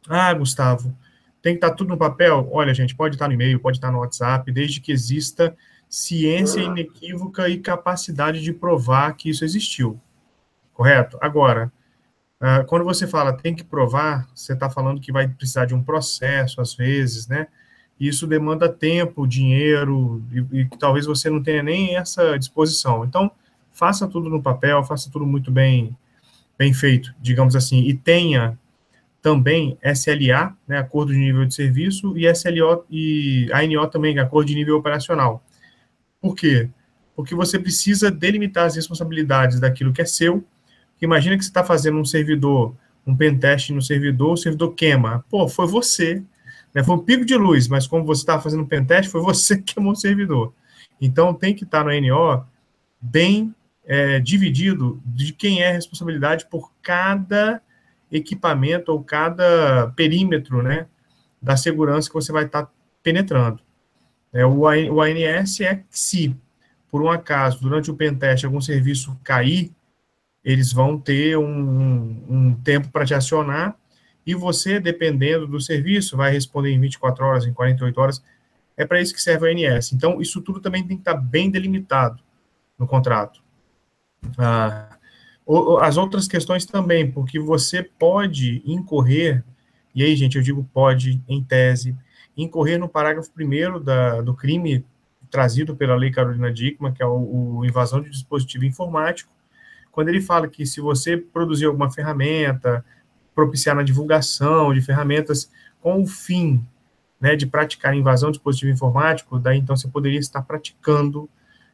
[0.10, 0.96] ah, Gustavo,
[1.40, 2.50] tem que estar tudo no papel?
[2.52, 5.56] Olha, gente, pode estar no e-mail, pode estar no WhatsApp, desde que exista
[5.88, 10.00] ciência inequívoca e capacidade de provar que isso existiu.
[10.74, 11.18] Correto?
[11.22, 11.72] Agora,
[12.40, 15.82] Uh, quando você fala tem que provar, você está falando que vai precisar de um
[15.82, 17.48] processo, às vezes, né?
[18.00, 23.04] Isso demanda tempo, dinheiro, e, e talvez você não tenha nem essa disposição.
[23.04, 23.32] Então,
[23.72, 25.98] faça tudo no papel, faça tudo muito bem,
[26.58, 28.58] bem feito, digamos assim, e tenha
[29.22, 34.56] também SLA, né, acordo de nível de serviço, e SLO e ANO também, acordo de
[34.56, 35.44] nível operacional.
[36.22, 36.70] Por quê?
[37.16, 40.44] Porque você precisa delimitar as responsabilidades daquilo que é seu
[41.02, 42.76] Imagina que você está fazendo um servidor,
[43.06, 45.24] um pentest no servidor, o servidor queima.
[45.30, 46.24] Pô, foi você.
[46.74, 46.84] Né?
[46.84, 49.76] Foi um pico de luz, mas como você estava fazendo um pentest, foi você que
[49.76, 50.54] queimou o servidor.
[51.00, 52.46] Então tem que estar tá no NO
[53.00, 53.54] bem
[53.86, 57.62] é, dividido de quem é a responsabilidade por cada
[58.12, 60.88] equipamento ou cada perímetro né,
[61.42, 62.72] da segurança que você vai estar tá
[63.02, 63.62] penetrando.
[64.34, 66.36] É, o, ANS é se,
[66.92, 69.72] por um acaso, durante o pentest, algum serviço cair,
[70.48, 73.76] eles vão ter um, um tempo para te acionar
[74.26, 78.24] e você, dependendo do serviço, vai responder em 24 horas, em 48 horas.
[78.78, 79.92] É para isso que serve o ANS.
[79.92, 82.24] Então, isso tudo também tem que estar tá bem delimitado.
[82.80, 83.44] no contrato.
[84.38, 84.98] Ah,
[85.82, 89.44] as outras questões também, porque você pode incorrer,
[89.94, 91.94] e aí, gente, eu digo pode, em tese,
[92.38, 94.86] incorrer no parágrafo primeiro da, do crime
[95.30, 99.37] trazido pela Lei Carolina Dickmann, que é o, o invasão de dispositivo informático,
[99.98, 102.86] quando ele fala que se você produzir alguma ferramenta,
[103.34, 105.50] propiciar na divulgação de ferramentas
[105.82, 106.64] com o fim
[107.20, 111.28] né, de praticar invasão de dispositivo informático, daí então você poderia estar praticando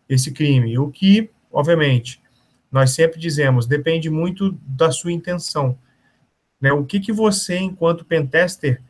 [0.07, 0.79] esse crime.
[0.79, 2.21] O que, obviamente,
[2.71, 5.77] nós sempre dizemos, depende muito da sua intenção.
[6.61, 6.71] Né?
[6.71, 8.81] O que, que você, enquanto pentester,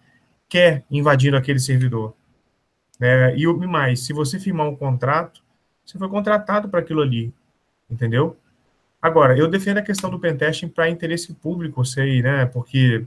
[0.48, 2.14] quer invadir aquele servidor?
[3.00, 3.36] Né?
[3.36, 5.44] E mais, se você firmar um contrato,
[5.84, 7.34] você foi contratado para aquilo ali,
[7.90, 8.38] entendeu?
[9.04, 12.46] Agora, eu defendo a questão do pentesting para interesse público, sei, né?
[12.46, 13.06] Porque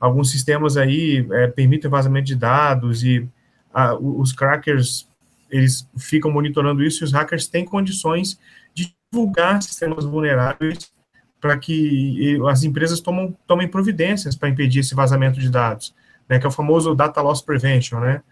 [0.00, 3.28] alguns sistemas aí é, permitem vazamento de dados e
[3.70, 5.06] a, os crackers
[5.50, 8.40] eles ficam monitorando isso e os hackers têm condições
[8.72, 10.90] de divulgar sistemas vulneráveis
[11.38, 15.94] para que as empresas tomam, tomem providências para impedir esse vazamento de dados,
[16.26, 18.22] né, que é o famoso data loss prevention, né,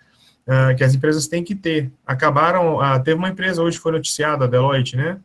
[0.47, 1.93] uh, que as empresas têm que ter.
[2.07, 5.21] Acabaram, uh, teve uma empresa hoje foi noticiada, a Deloitte, né,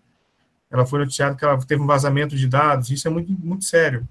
[0.69, 4.07] ela foi noticiada que ela teve um vazamento de dados, isso é muito, muito sério.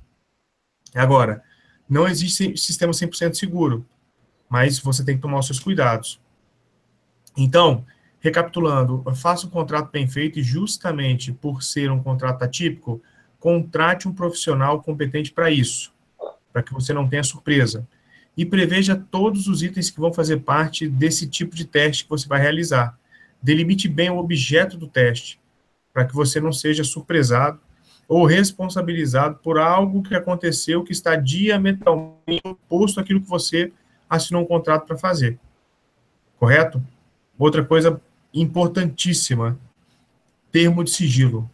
[0.94, 1.42] Agora,
[1.88, 3.86] não existe sistema 100% seguro,
[4.48, 6.20] mas você tem que tomar os seus cuidados.
[7.36, 7.84] Então,
[8.20, 13.02] recapitulando, faça um contrato bem feito e justamente por ser um contrato atípico,
[13.38, 15.92] contrate um profissional competente para isso,
[16.52, 17.86] para que você não tenha surpresa.
[18.36, 22.26] E preveja todos os itens que vão fazer parte desse tipo de teste que você
[22.26, 22.98] vai realizar.
[23.40, 25.38] Delimite bem o objeto do teste,
[25.96, 27.58] para que você não seja surpresado
[28.06, 33.72] ou responsabilizado por algo que aconteceu que está diametralmente oposto àquilo que você
[34.06, 35.38] assinou um contrato para fazer.
[36.38, 36.84] Correto?
[37.38, 37.98] Outra coisa
[38.34, 39.58] importantíssima,
[40.52, 41.50] termo de sigilo.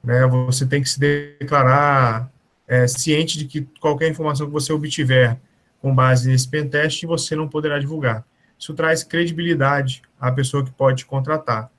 [0.00, 0.24] Né?
[0.28, 2.30] Você tem que se declarar
[2.68, 5.36] é, ciente de que qualquer informação que você obtiver
[5.82, 8.24] com base nesse pentest, você não poderá divulgar.
[8.56, 11.73] Isso traz credibilidade à pessoa que pode te contratar.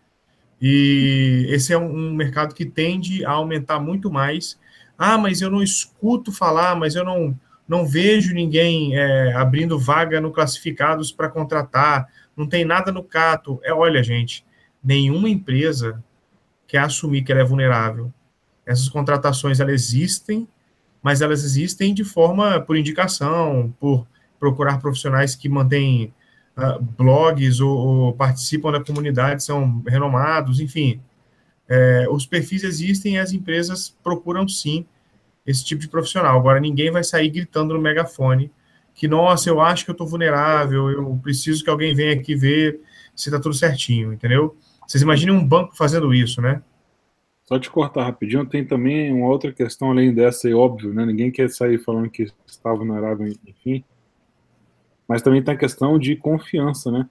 [0.61, 4.59] E esse é um, mercado que tende a aumentar muito mais.
[4.97, 7.37] Ah, mas eu não escuto falar, mas eu não,
[7.67, 13.59] não vejo ninguém é, abrindo vaga no classificados para contratar, não tem nada no cato.
[13.63, 14.45] É, olha, gente,
[14.83, 16.03] nenhuma empresa
[16.67, 18.11] quer assumir que ela é vulnerável.
[18.65, 20.47] Essas contratações elas existem,
[21.01, 24.07] mas elas existem de forma por indicação, por
[24.39, 26.13] procurar profissionais que mantêm
[26.57, 30.99] uh, blogs ou, ou, participam da comunidade, são renomados, enfim.
[31.67, 34.85] É, os perfis existem e as empresas procuram sim
[35.45, 36.37] esse tipo de profissional.
[36.37, 38.51] Agora, ninguém vai sair gritando no megafone
[38.93, 42.79] que, nossa, eu acho que eu estou vulnerável, eu preciso que alguém venha aqui ver
[43.15, 44.55] se está tudo certinho, entendeu?
[44.87, 46.61] Vocês imaginem um banco fazendo isso, né?
[47.43, 51.05] Só te cortar rapidinho, tem também uma outra questão além dessa, e óbvio, né?
[51.05, 53.83] Ninguém quer sair falando que está vulnerável, enfim.
[55.07, 57.07] Mas também tem a questão de confiança, né?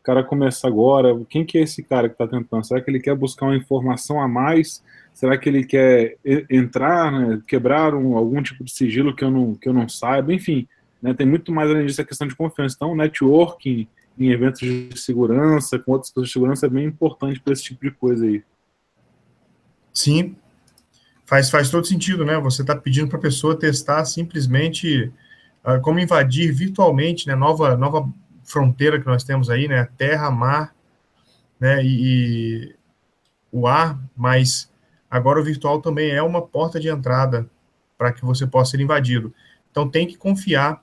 [0.00, 2.64] O cara começa agora, quem que é esse cara que está tentando?
[2.64, 4.82] Será que ele quer buscar uma informação a mais?
[5.12, 6.16] Será que ele quer
[6.48, 10.32] entrar, né, quebrar um, algum tipo de sigilo que eu não, que eu não saiba?
[10.32, 10.66] Enfim,
[11.02, 11.12] né?
[11.12, 12.76] Tem muito mais além disso a questão de confiança.
[12.76, 13.86] Então, networking
[14.18, 17.84] em eventos de segurança, com outras pessoas de segurança, é bem importante para esse tipo
[17.84, 18.42] de coisa aí.
[19.92, 20.36] Sim,
[21.24, 22.38] faz, faz todo sentido, né?
[22.38, 25.12] Você está pedindo para a pessoa testar simplesmente
[25.68, 27.34] uh, como invadir virtualmente, né?
[27.34, 28.08] Nova, nova
[28.44, 29.88] fronteira que nós temos aí, né?
[29.98, 30.74] Terra, mar,
[31.60, 31.84] né?
[31.84, 32.76] E, e
[33.52, 34.70] o ar, mas
[35.10, 37.48] agora o virtual também é uma porta de entrada
[37.96, 39.34] para que você possa ser invadido.
[39.70, 40.82] Então tem que confiar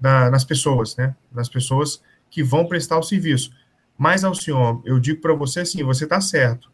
[0.00, 1.14] na, nas pessoas, né?
[1.32, 3.52] Nas pessoas que vão prestar o serviço.
[3.98, 6.70] Mas, Alcion, eu digo para você assim, você está certo.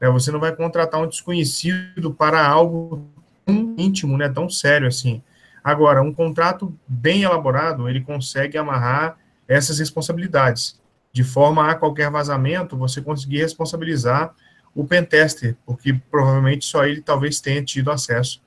[0.00, 0.08] Né?
[0.08, 3.06] Você não vai contratar um desconhecido para algo
[3.44, 4.28] tão íntimo, né?
[4.28, 5.22] Tão sério assim.
[5.62, 10.80] Agora, um contrato bem elaborado, ele consegue amarrar essas responsabilidades,
[11.12, 14.34] de forma a qualquer vazamento você conseguir responsabilizar
[14.74, 18.42] o pentester, porque provavelmente só ele talvez tenha tido acesso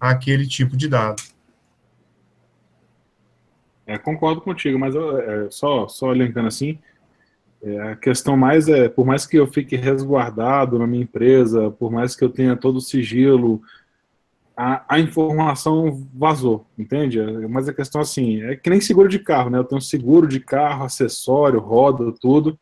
[0.00, 1.22] àquele tipo de dado.
[3.86, 6.78] É, concordo contigo, mas é, só, só elencando assim,
[7.62, 11.92] é, a questão mais é, por mais que eu fique resguardado na minha empresa, por
[11.92, 13.62] mais que eu tenha todo o sigilo,
[14.56, 17.20] a, a informação vazou, entende?
[17.48, 19.58] Mas a questão assim, é que nem seguro de carro, né?
[19.58, 22.58] Eu tenho seguro de carro, acessório, roda, tudo,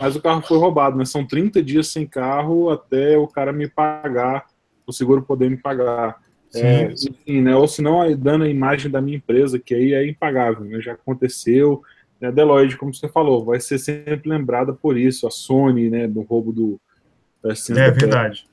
[0.00, 1.04] mas o carro foi roubado, né?
[1.04, 4.46] São 30 dias sem carro até o cara me pagar,
[4.86, 6.20] o seguro poder me pagar.
[6.54, 7.54] É, enfim, né?
[7.54, 10.80] Ou senão dando a imagem da minha empresa, que aí é impagável, né?
[10.80, 11.82] Já aconteceu.
[12.20, 15.26] A Deloitte, como você falou, vai ser sempre lembrada por isso.
[15.26, 16.08] A Sony, né?
[16.08, 16.80] Do roubo do,
[17.78, 18.48] É verdade.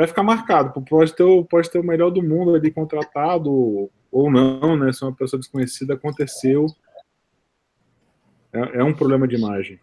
[0.00, 0.82] Vai ficar marcado.
[0.88, 4.90] Pode ter, o, pode ter o melhor do mundo ali contratado ou não, né?
[4.94, 6.64] Se uma pessoa desconhecida aconteceu.
[8.50, 9.78] É, é um problema de imagem.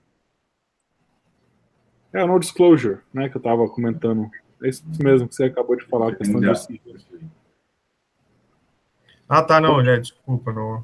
[2.11, 3.29] É o no disclosure, né?
[3.29, 4.27] Que eu estava comentando.
[4.63, 6.49] É isso mesmo que você acabou de falar, a questão de
[9.29, 10.83] Ah, tá, não, né, desculpa, não.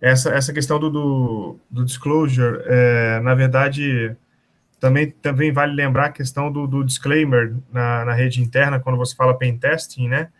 [0.00, 4.16] Essa, essa questão do, do, do disclosure, é, na verdade,
[4.80, 9.14] também, também vale lembrar a questão do, do disclaimer na, na rede interna, quando você
[9.14, 10.32] fala pen testing, né?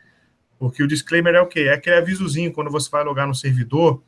[0.58, 1.60] Porque o disclaimer é o quê?
[1.60, 4.02] É aquele avisozinho quando você vai logar no servidor,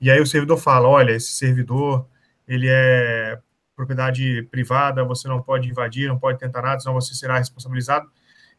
[0.00, 2.06] e aí o servidor fala, olha, esse servidor,
[2.46, 3.38] ele é
[3.76, 8.10] propriedade privada, você não pode invadir, não pode tentar nada, senão você será responsabilizado.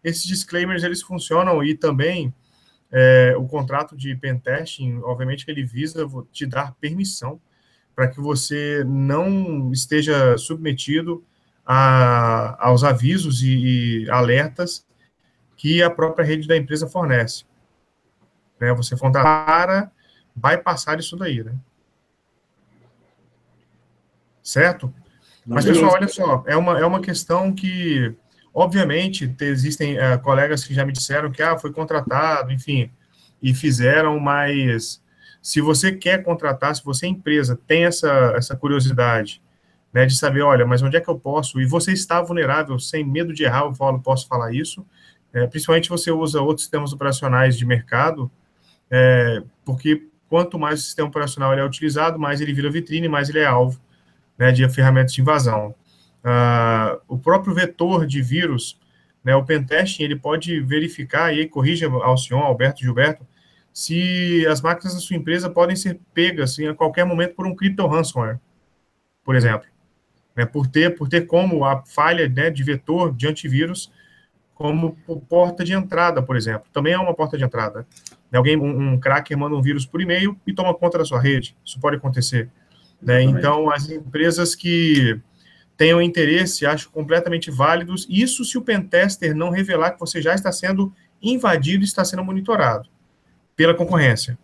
[0.02, 2.34] Esses disclaimers, eles funcionam e também
[2.92, 7.42] é, o contrato de pentesting, obviamente, ele visa te dar permissão
[7.96, 11.24] para que você não esteja submetido
[11.66, 14.86] a, aos avisos e, e, alertas
[15.56, 17.46] que a própria rede da empresa fornece.
[18.60, 18.74] Né?
[18.74, 19.92] Você para
[20.36, 21.54] bypassar isso daí, né?
[24.42, 24.94] Certo?
[25.46, 28.14] Mas, pessoal, olha só, é uma, é uma questão que,
[28.54, 32.90] obviamente, existem uh, colegas que já me disseram que ah, foi contratado, enfim,
[33.42, 35.02] e fizeram, mas
[35.44, 39.42] se você quer contratar, se você, empresa, tem essa, essa curiosidade,
[39.92, 41.60] né, de saber, olha, mas onde é que eu posso?
[41.60, 44.86] E você está vulnerável, sem medo de errar, eu falo, posso falar isso,
[45.34, 48.32] é, principalmente você usa outros sistemas operacionais de mercado,
[48.90, 53.40] é, porque quanto mais o sistema operacional é utilizado, mais ele vira vitrine, mais ele
[53.40, 53.80] é alvo
[54.38, 55.76] né, de ferramentas de invasão.
[56.24, 58.80] Uh, o próprio vetor de vírus,
[59.24, 63.28] né, o pentesting, ele pode verificar, e aí corrija Alcion, Alberto, Gilberto,
[63.74, 67.56] se as máquinas da sua empresa podem ser pegas assim, a qualquer momento por um
[67.56, 68.40] crypto ransomware,
[69.26, 69.68] por exemplo.
[70.36, 73.92] Né, por, ter, por ter como a falha né, de vetor de antivírus
[74.56, 74.96] como
[75.28, 76.64] porta de entrada, por exemplo.
[76.72, 77.86] Também é uma porta de entrada.
[78.32, 81.20] Né, alguém, um, um cracker manda um vírus por e-mail e toma conta da sua
[81.20, 81.56] rede.
[81.66, 82.50] Isso pode acontecer.
[83.02, 83.22] Né?
[83.24, 85.20] Então, as empresas que
[85.78, 88.08] tenham interesse, acho completamente válidos.
[88.10, 92.24] Isso se o pentester não revelar que você já está sendo invadido e está sendo
[92.24, 92.88] monitorado
[93.56, 94.38] pela concorrência.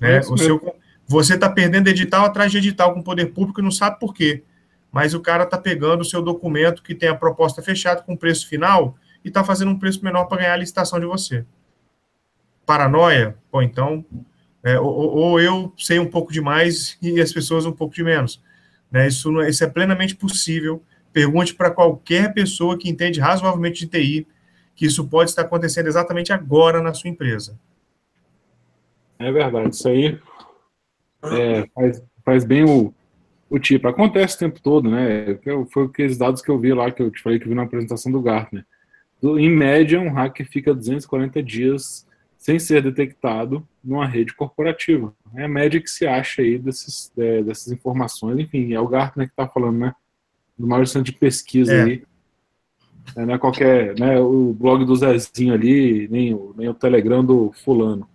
[0.00, 0.20] Né?
[0.28, 0.74] o seu,
[1.06, 4.12] você está perdendo edital atrás de edital com o poder público e não sabe por
[4.12, 4.42] quê.
[4.90, 8.48] Mas o cara está pegando o seu documento que tem a proposta fechada com preço
[8.48, 11.44] final e está fazendo um preço menor para ganhar a licitação de você.
[12.66, 13.36] Paranoia?
[13.50, 14.04] Pô, então,
[14.62, 18.42] é, ou, ou, eu sei um pouco demais e as pessoas um pouco de menos.
[18.90, 19.08] Né?
[19.08, 20.82] Isso, é, isso é plenamente possível.
[21.12, 24.26] Pergunte para qualquer pessoa que entende razoavelmente de TI
[24.74, 27.58] que isso pode estar acontecendo exatamente agora na sua empresa.
[29.26, 30.18] É verdade, isso aí
[31.24, 32.92] é, faz, faz bem o,
[33.48, 33.86] o tipo.
[33.88, 35.38] Acontece o tempo todo, né?
[35.70, 38.10] Foi aqueles dados que eu vi lá, que eu te falei que vi na apresentação
[38.10, 38.64] do Gartner.
[39.22, 42.06] Em média, um hacker fica 240 dias
[42.36, 45.14] sem ser detectado numa rede corporativa.
[45.36, 48.40] É a média que se acha aí desses, é, dessas informações.
[48.40, 49.94] Enfim, é o Gartner que está falando, né?
[50.58, 51.82] Do maior centro de pesquisa é.
[51.82, 52.02] aí.
[53.16, 57.24] É, não é qualquer, né, o blog do Zezinho ali, nem o, nem o Telegram
[57.24, 58.08] do fulano.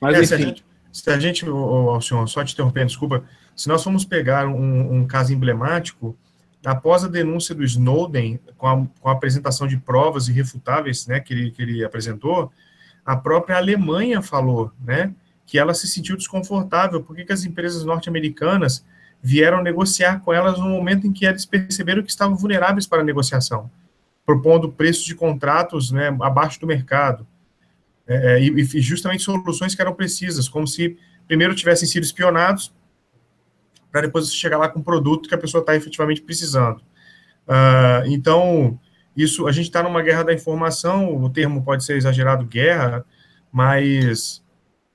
[0.00, 0.26] Mas, é, enfim.
[0.26, 3.24] Se a gente, se a gente oh, oh, senhor, só te interrompendo, desculpa,
[3.54, 6.16] se nós formos pegar um, um, caso emblemático,
[6.64, 11.32] após a denúncia do Snowden, com a, com a apresentação de provas irrefutáveis né, que,
[11.32, 12.50] ele, que ele apresentou,
[13.04, 15.12] a própria Alemanha falou, né,
[15.46, 18.84] que ela se sentiu desconfortável, porque que as empresas norte-americanas
[19.22, 23.04] vieram negociar com elas no momento em que eles perceberam que estavam vulneráveis para a
[23.04, 23.70] negociação,
[24.24, 27.26] propondo preços de contratos né, abaixo do mercado.
[28.10, 30.98] É, é, e, e justamente soluções que eram precisas, como se
[31.28, 32.74] primeiro tivessem sido espionados,
[33.92, 36.78] para depois chegar lá com um produto que a pessoa está efetivamente precisando.
[37.46, 38.80] Uh, então,
[39.16, 43.04] isso a gente está numa guerra da informação, o termo pode ser exagerado, guerra,
[43.52, 44.42] mas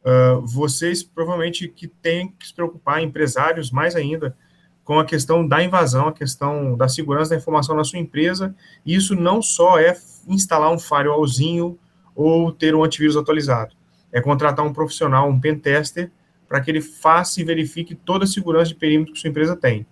[0.03, 4.35] uh, vocês provavelmente que têm que se preocupar, empresários mais ainda,
[4.83, 8.53] com a questão da invasão, a questão da segurança da informação na sua empresa.
[8.85, 9.97] E isso não só é
[10.27, 11.79] instalar um firewallzinho
[12.15, 13.75] ou ter um antivírus atualizado.
[14.11, 16.09] É contratar um profissional, um pen tester,
[16.47, 19.85] para que ele faça e verifique toda a segurança de perímetro que sua empresa tem.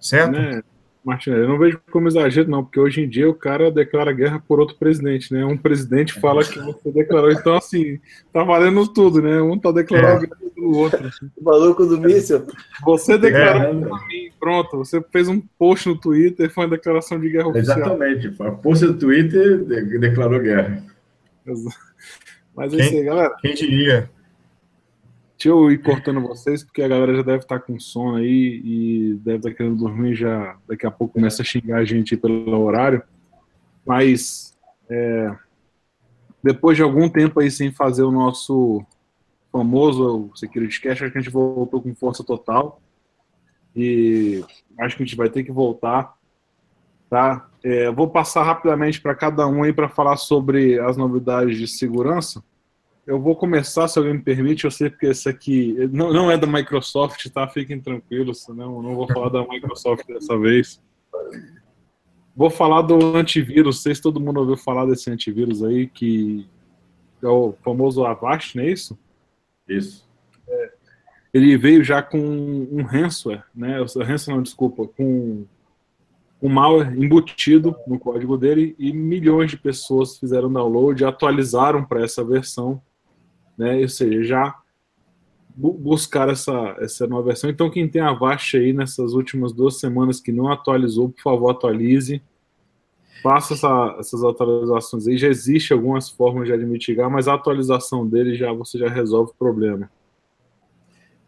[0.00, 0.32] Certo?
[0.32, 0.62] Né?
[1.04, 4.42] Martinelli, eu não vejo como exagero, não, porque hoje em dia o cara declara guerra
[4.48, 5.44] por outro presidente, né?
[5.44, 8.00] Um presidente fala que você declarou, então assim,
[8.32, 9.40] tá valendo tudo, né?
[9.42, 10.26] Um tá declarando é.
[10.28, 11.06] guerra pelo outro.
[11.06, 11.30] Assim.
[11.36, 12.46] O maluco do míssil.
[12.86, 13.86] Você declarou é.
[13.86, 17.78] pra mim, pronto, você fez um post no Twitter, foi uma declaração de guerra oficial.
[17.78, 19.62] Exatamente, foi post no Twitter
[19.98, 20.82] declarou guerra.
[22.54, 23.36] Mas é isso aí, galera.
[23.40, 24.10] Quem diria?
[25.36, 29.14] Deixa eu ir cortando vocês, porque a galera já deve estar com sono aí e
[29.22, 30.56] deve estar querendo dormir já.
[30.66, 33.02] Daqui a pouco começa a xingar a gente pelo horário.
[33.84, 34.56] Mas
[34.88, 35.34] é,
[36.42, 38.84] depois de algum tempo aí sem fazer o nosso
[39.50, 42.80] famoso Security Cash, acho que a gente voltou com força total.
[43.76, 44.42] E
[44.78, 46.14] acho que a gente vai ter que voltar.
[47.14, 47.48] Tá?
[47.62, 52.42] É, vou passar rapidamente para cada um aí para falar sobre as novidades de segurança.
[53.06, 56.36] Eu vou começar, se alguém me permite, eu sei porque esse aqui não, não é
[56.36, 57.46] da Microsoft, tá?
[57.46, 60.82] Fiquem tranquilos, não, não vou falar da Microsoft dessa vez.
[62.34, 66.44] Vou falar do antivírus, não sei se todo mundo ouviu falar desse antivírus aí, que
[67.22, 68.98] é o famoso Avast, não é isso?
[69.68, 70.10] Isso.
[70.48, 70.72] É,
[71.32, 73.80] ele veio já com um ransomware, né?
[73.80, 75.46] O ransomware, não, desculpa, com
[76.44, 82.22] um malware embutido no código dele e milhões de pessoas fizeram download atualizaram para essa
[82.22, 82.80] versão
[83.56, 83.76] né?
[83.78, 84.54] Ou seja, já
[85.56, 87.48] buscar essa, essa nova versão.
[87.48, 91.50] Então, quem tem a Avast aí nessas últimas duas semanas que não atualizou, por favor,
[91.50, 92.20] atualize.
[93.22, 95.16] Faça essa, essas atualizações aí.
[95.16, 99.34] Já existe algumas formas de mitigar, mas a atualização dele já você já resolve o
[99.34, 99.88] problema.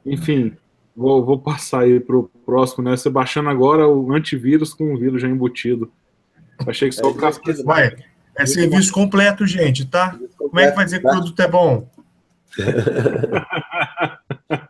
[0.04, 0.56] Enfim,
[0.96, 2.96] vou, vou passar aí para o próximo, né?
[2.96, 5.92] Você baixando agora o antivírus com o vírus já embutido.
[6.66, 7.44] Achei que só é, o casco.
[7.64, 7.94] Vai,
[8.36, 10.18] é serviço completo, gente, tá?
[10.36, 11.88] Como é que vai dizer que o produto é bom?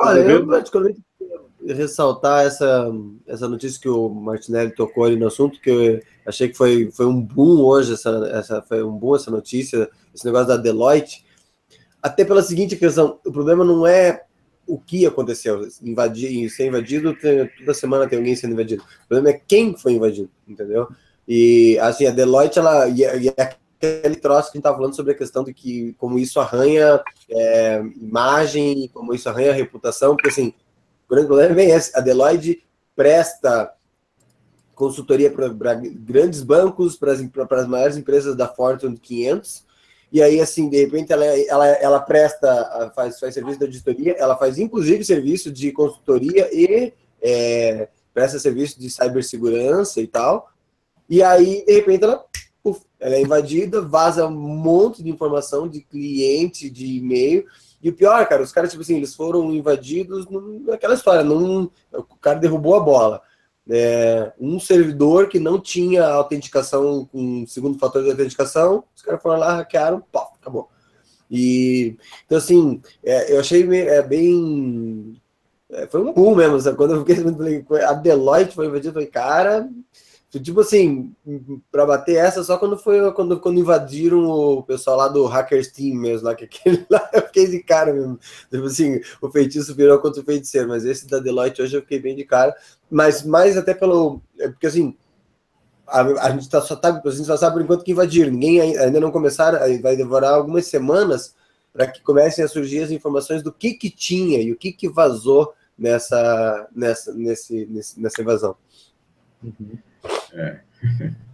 [0.00, 1.02] Olha, eu praticamente
[1.66, 2.88] ressaltar essa,
[3.26, 7.06] essa notícia que o Martinelli tocou ali no assunto, que eu achei que foi, foi
[7.06, 11.26] um boom hoje, essa, essa, foi um boom essa notícia, esse negócio da Deloitte,
[12.02, 14.22] até pela seguinte questão, o problema não é
[14.66, 19.36] o que aconteceu, invadir, ser invadido, tem, toda semana tem alguém sendo invadido, o problema
[19.36, 20.88] é quem foi invadido, entendeu?
[21.26, 25.12] E assim, a Deloitte, ela, e, e aquele troço que a gente estava falando sobre
[25.12, 30.52] a questão de que como isso arranha é, imagem, como isso arranha reputação, porque assim,
[31.06, 32.62] o grande problema é bem esse, a Deloitte
[32.94, 33.72] presta
[34.74, 39.64] consultoria para grandes bancos, para as maiores empresas da Fortune 500,
[40.10, 44.36] e aí, assim, de repente, ela, ela, ela presta, faz, faz serviço de auditoria, ela
[44.36, 50.50] faz inclusive serviço de consultoria e é, presta serviço de cibersegurança e tal,
[51.08, 52.24] e aí, de repente, ela
[53.00, 57.46] ela é invadida, vaza um monte de informação de cliente, de e-mail.
[57.80, 60.26] E o pior, cara, os caras, tipo assim, eles foram invadidos
[60.66, 63.22] naquela história, num, o cara derrubou a bola.
[63.70, 69.38] É, um servidor que não tinha autenticação com segundo fator de autenticação, os caras foram
[69.38, 70.70] lá, hackearam, pá, acabou.
[71.30, 75.20] E então assim, é, eu achei é, bem.
[75.70, 76.78] É, foi um boom mesmo, sabe?
[76.78, 79.68] Quando eu fiquei a Deloitte foi invadida, eu falei, cara,
[80.30, 81.14] Tipo assim,
[81.72, 85.96] para bater essa só quando foi quando, quando invadiram o pessoal lá do Hackers Team
[85.96, 88.18] mesmo, lá que aquele lá eu fiquei de cara mesmo.
[88.50, 91.98] Tipo assim, o feitiço virou contra o feiticeiro, mas esse da Deloitte hoje eu fiquei
[91.98, 92.54] bem de cara,
[92.90, 94.94] mas mais até pelo é porque assim,
[95.86, 98.30] a, a gente tá, só tá, a gente só sabe por enquanto que invadiram.
[98.30, 101.34] Ninguém ainda não começaram, vai demorar algumas semanas
[101.72, 104.90] para que comecem a surgir as informações do que que tinha e o que que
[104.90, 107.66] vazou nessa nessa nesse,
[107.96, 108.54] nessa invasão.
[109.42, 109.78] Uhum.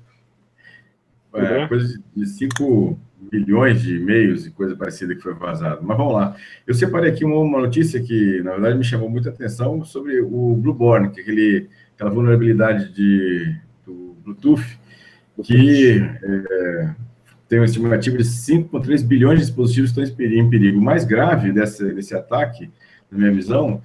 [1.36, 1.64] É.
[1.64, 2.96] é coisa de 5
[3.30, 5.80] bilhões de e-mails e coisa parecida que foi vazado.
[5.82, 6.36] Mas vamos lá.
[6.66, 11.10] Eu separei aqui uma, notícia que, na verdade, me chamou muita atenção sobre o Blueborn,
[11.10, 14.78] que é aquele, aquela vulnerabilidade de, do Bluetooth,
[15.42, 16.94] que é,
[17.48, 20.78] tem uma estimativa de 5,3 bilhões de dispositivos que estão em perigo.
[20.78, 22.70] O mais grave dessa, desse ataque,
[23.10, 23.82] na minha visão,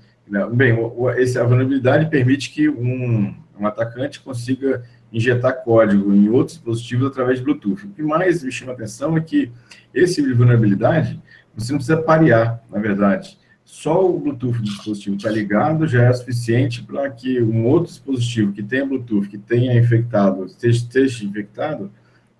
[0.53, 0.77] bem,
[1.17, 7.39] esse, a vulnerabilidade permite que um, um atacante consiga injetar código em outros dispositivos através
[7.39, 7.85] de Bluetooth.
[7.85, 9.51] O que mais me chama a atenção é que
[9.93, 11.19] esse tipo de vulnerabilidade
[11.55, 13.37] você não precisa parear, na verdade.
[13.65, 18.51] Só o Bluetooth do dispositivo está ligado já é suficiente para que um outro dispositivo
[18.51, 21.91] que tenha Bluetooth, que tenha infectado, esteja, esteja infectado,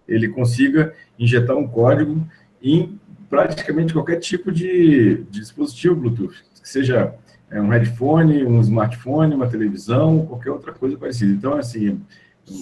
[0.08, 2.28] ele consiga injetar um código
[2.62, 3.00] em
[3.30, 7.14] praticamente qualquer tipo de, de dispositivo Bluetooth, que seja
[7.52, 11.32] é, um headphone, um smartphone, uma televisão, qualquer outra coisa parecida.
[11.32, 12.00] Então, assim,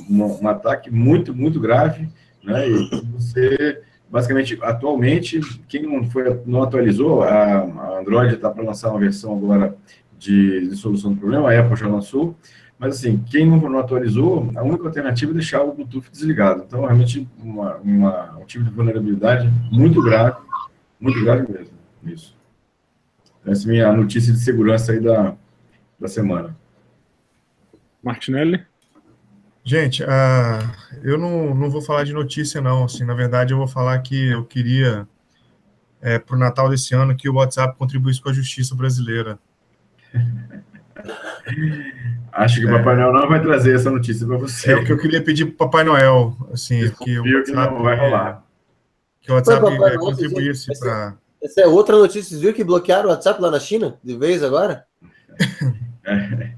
[0.09, 2.07] um, um ataque muito, muito grave,
[2.43, 2.69] né?
[2.69, 8.89] E você, basicamente, atualmente, quem não, foi, não atualizou, a, a Android está para lançar
[8.89, 9.75] uma versão agora
[10.17, 12.35] de, de, solução do problema, a Apple já lançou,
[12.79, 16.63] mas assim, quem não, não atualizou, a única alternativa é deixar o Bluetooth desligado.
[16.65, 20.37] Então, realmente, uma, uma, um tipo de vulnerabilidade muito grave,
[20.99, 21.73] muito grave mesmo,
[22.03, 22.36] isso.
[23.47, 25.35] Essa é a minha notícia de segurança aí da,
[25.99, 26.55] da semana.
[28.03, 28.65] Martinelli?
[29.63, 30.07] Gente, uh,
[31.03, 32.85] eu não, não vou falar de notícia, não.
[32.85, 35.07] Assim, na verdade, eu vou falar que eu queria
[36.01, 39.39] é, para o Natal desse ano que o WhatsApp contribuísse com a justiça brasileira.
[42.31, 44.71] Acho que o Papai Noel não vai trazer essa notícia para você.
[44.71, 47.51] É o que eu queria pedir para o Papai Noel, assim, que o WhatsApp, que
[47.51, 48.43] não vai rolar.
[49.21, 51.15] Que o WhatsApp Pô, contribuísse para...
[51.41, 54.43] Essa é outra notícia, vocês viram que bloquearam o WhatsApp lá na China, de vez
[54.43, 54.85] agora?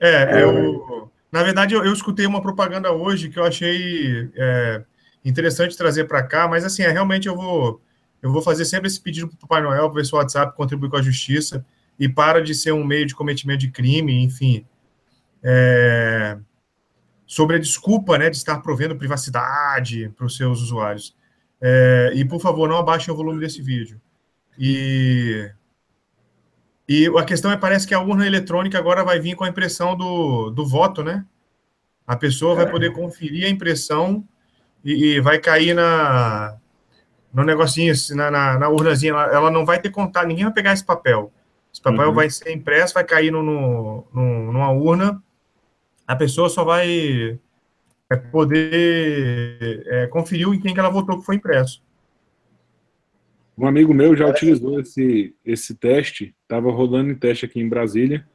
[0.00, 1.10] É, é eu...
[1.30, 4.82] Na verdade, eu, eu, escutei uma propaganda hoje que eu achei é,
[5.24, 7.82] interessante trazer para cá, mas assim, é, realmente eu vou,
[8.22, 10.56] eu vou fazer sempre esse pedido para o Papai Noel, para ver se o WhatsApp
[10.56, 11.64] contribui com a justiça
[11.98, 14.64] e para de ser um meio de cometimento de crime, enfim.
[15.42, 16.38] É,
[17.26, 21.14] sobre a desculpa né, de estar provendo privacidade para os seus usuários.
[21.60, 24.00] É, e, por favor, não abaixem o volume desse vídeo.
[24.58, 25.50] E,
[26.88, 29.96] e a questão é, parece que a urna eletrônica agora vai vir com a impressão
[29.96, 31.24] do, do voto, né?
[32.06, 34.26] A pessoa vai poder conferir a impressão
[34.84, 36.56] e, e vai cair na,
[37.32, 40.72] no negocinho, na, na, na urnazinha, ela, ela, não vai ter contato, ninguém vai pegar
[40.72, 41.30] esse papel.
[41.72, 42.14] Esse papel uhum.
[42.14, 45.22] vai ser impresso, vai cair no, no, no, numa urna,
[46.06, 47.38] a pessoa só vai
[48.16, 51.82] poder é, conferir em quem que ela votou que foi impresso.
[53.56, 58.26] Um amigo meu já utilizou esse, esse teste, estava rodando em teste aqui em Brasília.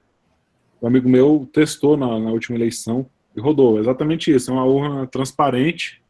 [0.82, 3.80] Um amigo meu testou na, na última eleição e rodou.
[3.80, 6.04] Exatamente isso, é uma urna transparente,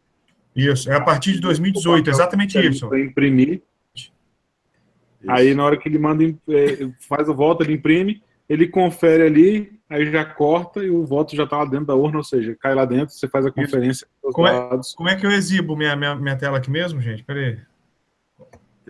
[0.55, 2.87] isso, é a partir de 2018, exatamente isso.
[2.87, 3.61] Para imprimir.
[3.95, 4.11] Isso.
[5.27, 9.79] Aí na hora que ele manda, é, faz o voto, ele imprime, ele confere ali,
[9.93, 12.73] aí já corta e o voto já está lá dentro da urna, ou seja, cai
[12.73, 14.07] lá dentro, você faz a conferência.
[14.21, 17.23] Como é, como é, que eu exibo minha, minha, minha tela aqui mesmo, gente?
[17.23, 17.59] Peraí.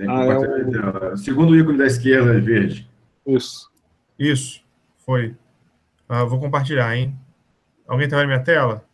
[0.08, 1.18] Ah, é o...
[1.18, 2.90] Segundo ícone da esquerda, verde.
[3.28, 3.72] Isso.
[4.18, 4.64] Isso,
[5.06, 5.36] foi.
[6.08, 7.16] Ah, vou compartilhar, hein?
[7.88, 8.86] Alguém está vendo minha tela?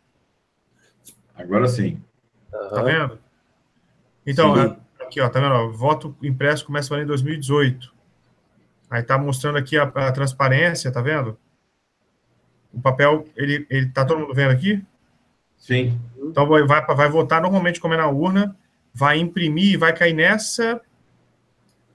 [1.36, 2.02] Agora sim.
[2.52, 2.70] Uhum.
[2.70, 3.18] Tá vendo?
[4.26, 4.76] Então, Sim.
[5.00, 5.54] aqui, ó, tá vendo?
[5.54, 7.92] Ó, voto impresso começa em 2018.
[8.90, 11.38] Aí tá mostrando aqui a, a, transparência, tá vendo?
[12.72, 14.82] O papel, ele, ele tá todo mundo vendo aqui?
[15.56, 15.98] Sim.
[16.18, 18.56] Então vai, vai, vai votar normalmente como é na urna,
[18.94, 20.80] vai imprimir e vai cair nessa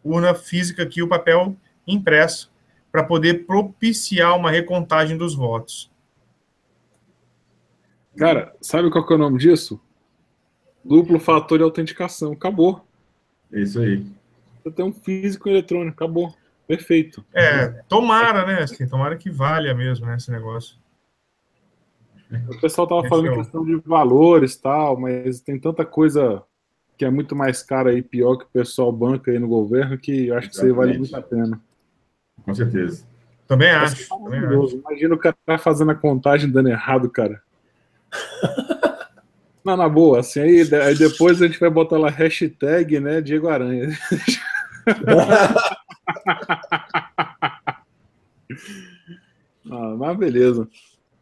[0.03, 1.55] urna física aqui o papel
[1.87, 2.51] impresso
[2.91, 5.91] para poder propiciar uma recontagem dos votos.
[8.15, 9.81] Cara, sabe qual que é o nome disso?
[10.83, 12.31] Duplo fator de autenticação.
[12.31, 12.85] Acabou.
[13.51, 14.05] É isso aí.
[14.63, 15.95] Você tem um físico eletrônico.
[15.95, 16.33] Acabou.
[16.67, 17.23] Perfeito.
[17.33, 18.63] É, tomara, né?
[18.63, 20.77] Assim, tomara que valha mesmo, né, esse negócio.
[22.49, 26.43] O pessoal tava falando em questão de valores e tal, mas tem tanta coisa
[26.97, 30.27] que é muito mais cara e pior que o pessoal banca aí no governo que
[30.27, 31.61] eu acho que isso aí vale muito a pena.
[32.43, 33.05] Com certeza.
[33.47, 34.09] Também acho.
[34.09, 34.77] Também acho.
[34.77, 37.41] Imagina o cara fazendo a contagem dando errado, cara.
[39.63, 43.49] Não, na boa, assim, aí, aí depois a gente vai botar lá hashtag, né, Diego
[43.49, 43.89] Aranha.
[49.71, 50.67] ah, mas beleza.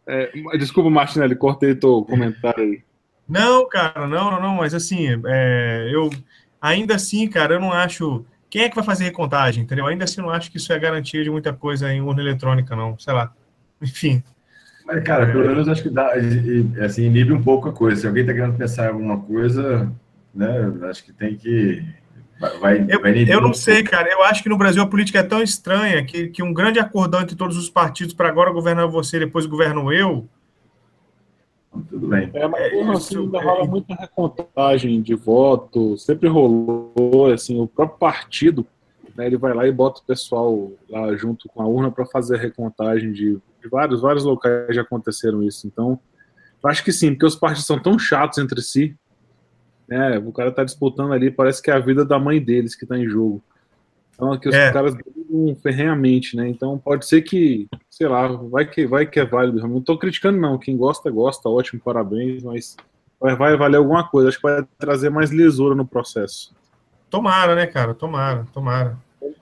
[0.06, 2.84] É, desculpa, Martinelli, cortei teu comentário aí.
[3.28, 6.10] Não, cara, não, não, não, mas assim, é, eu
[6.62, 8.26] ainda assim, cara, eu não acho.
[8.50, 9.88] Quem é que vai fazer recontagem, entendeu?
[9.88, 12.76] Ainda assim, eu não acho que isso é garantia de muita coisa em urna eletrônica,
[12.76, 12.98] não.
[13.00, 13.34] Sei lá.
[13.82, 14.24] Enfim.
[14.86, 16.12] Mas, cara, pelo menos acho que dá,
[16.86, 18.02] assim, inibe um pouco a coisa.
[18.02, 19.92] Se alguém está querendo pensar em alguma coisa,
[20.36, 21.84] né, acho que tem que.
[22.60, 24.12] Vai, eu, vai eu não sei, cara.
[24.12, 27.22] Eu acho que no Brasil a política é tão estranha que, que um grande acordão
[27.22, 30.28] entre todos os partidos para agora governar você, depois governo eu.
[31.90, 32.30] Tudo bem.
[32.34, 33.68] É, mas é, assim, ainda rola é...
[33.68, 38.66] muita recontagem de voto, sempre rolou, assim, o próprio partido,
[39.16, 42.36] né, ele vai lá e bota o pessoal lá junto com a urna para fazer
[42.36, 43.40] a recontagem de
[43.72, 45.66] vários, vários locais já aconteceram isso.
[45.66, 46.00] Então,
[46.64, 48.96] eu acho que sim, porque os partidos são tão chatos entre si.
[49.94, 50.18] Né?
[50.18, 52.98] O cara tá disputando ali, parece que é a vida da mãe deles que tá
[52.98, 53.44] em jogo.
[54.16, 54.72] Então, aqui os é.
[54.72, 56.48] caras brigam ferrenhamente, né?
[56.48, 59.68] Então, pode ser que, sei lá, vai que, vai que é válido.
[59.68, 60.58] Não tô criticando, não.
[60.58, 61.48] Quem gosta, gosta.
[61.48, 62.44] Ótimo, parabéns.
[62.44, 62.76] Mas
[63.20, 64.30] vai, vai valer alguma coisa.
[64.30, 66.54] Acho que vai trazer mais lisura no processo.
[67.10, 67.94] Tomara, né, cara?
[67.94, 68.98] Tomara, tomara.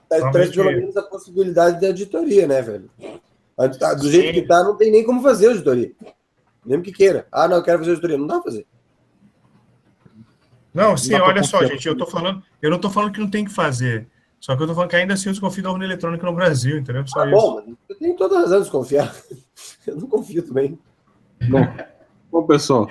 [0.08, 2.90] Traz pelo menos a possibilidade de auditoria, né, velho?
[3.98, 4.40] Do jeito Sim.
[4.40, 5.92] que tá, não tem nem como fazer auditoria.
[6.64, 7.26] Mesmo que queira.
[7.32, 8.18] Ah, não, eu quero fazer auditoria.
[8.18, 8.66] Não dá pra fazer.
[10.74, 13.28] Não, sim, não olha só, gente, eu tô falando, eu não tô falando que não
[13.28, 14.06] tem que fazer.
[14.40, 16.78] Só que eu tô falando que ainda assim eu desconfio da urna eletrônica no Brasil,
[16.78, 17.06] entendeu?
[17.06, 17.36] Só ah, isso.
[17.36, 19.14] bom, eu tenho toda a razão de desconfiar.
[19.86, 20.78] Eu não confio também.
[21.48, 21.66] Bom,
[22.30, 22.88] bom pessoal,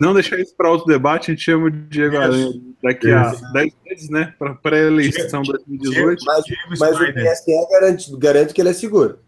[0.00, 2.52] não deixar isso para outro debate, a gente chama de Diego Aranha
[2.82, 4.32] daqui a 10 meses, né?
[4.38, 6.24] Para pré-eleição 2018.
[6.24, 6.44] Mas,
[6.78, 9.18] mas o PSE garante, garante que ele é seguro.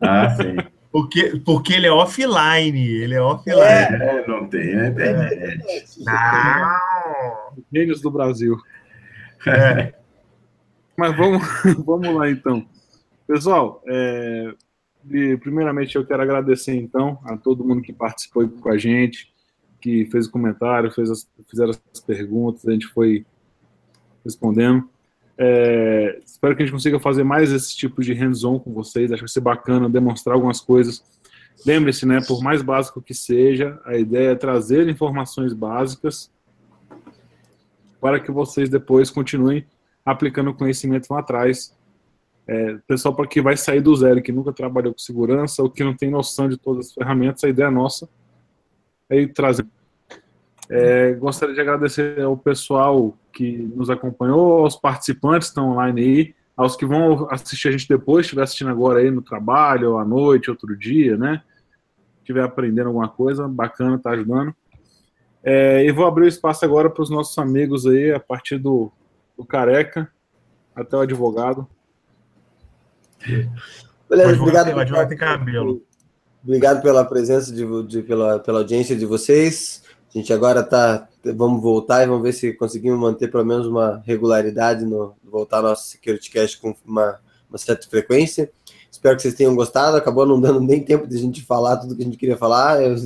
[0.00, 0.56] Ah, sim.
[0.92, 3.60] Porque, porque ele é offline, ele é offline.
[3.60, 4.90] É, não tem, né?
[4.90, 5.84] Tem, é.
[5.98, 7.62] Não!
[7.72, 8.56] Gênios do Brasil.
[9.46, 9.94] É.
[10.96, 11.42] Mas vamos,
[11.86, 12.66] vamos lá então.
[13.26, 14.52] Pessoal, é,
[15.40, 19.32] primeiramente eu quero agradecer então a todo mundo que participou com a gente,
[19.80, 23.24] que fez o comentário, fez as, fizeram as perguntas, a gente foi
[24.24, 24.88] respondendo.
[25.42, 29.10] É, espero que a gente consiga fazer mais esse tipo de hands-on com vocês.
[29.10, 31.02] Acho que vai ser bacana demonstrar algumas coisas.
[31.64, 36.30] Lembre-se, né, por mais básico que seja, a ideia é trazer informações básicas
[37.98, 39.64] para que vocês depois continuem
[40.04, 41.74] aplicando conhecimento lá atrás.
[42.46, 45.82] É, pessoal para que vai sair do zero, que nunca trabalhou com segurança ou que
[45.82, 48.06] não tem noção de todas as ferramentas, a ideia nossa
[49.08, 49.66] é trazer.
[50.72, 56.34] É, gostaria de agradecer ao pessoal que nos acompanhou, aos participantes que estão online aí,
[56.56, 60.04] aos que vão assistir a gente depois, estiver assistindo agora aí no trabalho, ou à
[60.04, 61.42] noite, outro dia, né?
[62.20, 64.54] Estiver aprendendo alguma coisa, bacana, tá ajudando.
[65.42, 68.92] É, e vou abrir o espaço agora para os nossos amigos aí, a partir do,
[69.36, 70.08] do Careca
[70.76, 71.66] até o advogado.
[74.08, 74.68] Beleza, obrigado.
[74.68, 75.82] O advogado tem cabelo.
[76.44, 79.82] Obrigado pela presença, de, de, pela, pela audiência de vocês.
[80.14, 81.08] A gente agora tá.
[81.24, 85.88] Vamos voltar e vamos ver se conseguimos manter pelo menos uma regularidade no voltar nosso
[85.88, 88.50] Security Cast com uma, uma certa frequência.
[88.90, 89.96] Espero que vocês tenham gostado.
[89.96, 92.82] Acabou não dando nem tempo de a gente falar tudo que a gente queria falar.
[92.82, 92.96] Eu,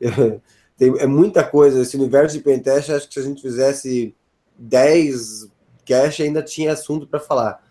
[0.00, 0.40] eu,
[0.76, 1.82] tem, é muita coisa.
[1.82, 4.14] Esse universo de pentest, acho que se a gente fizesse
[4.58, 5.48] 10
[5.86, 7.62] cache, ainda tinha assunto para falar.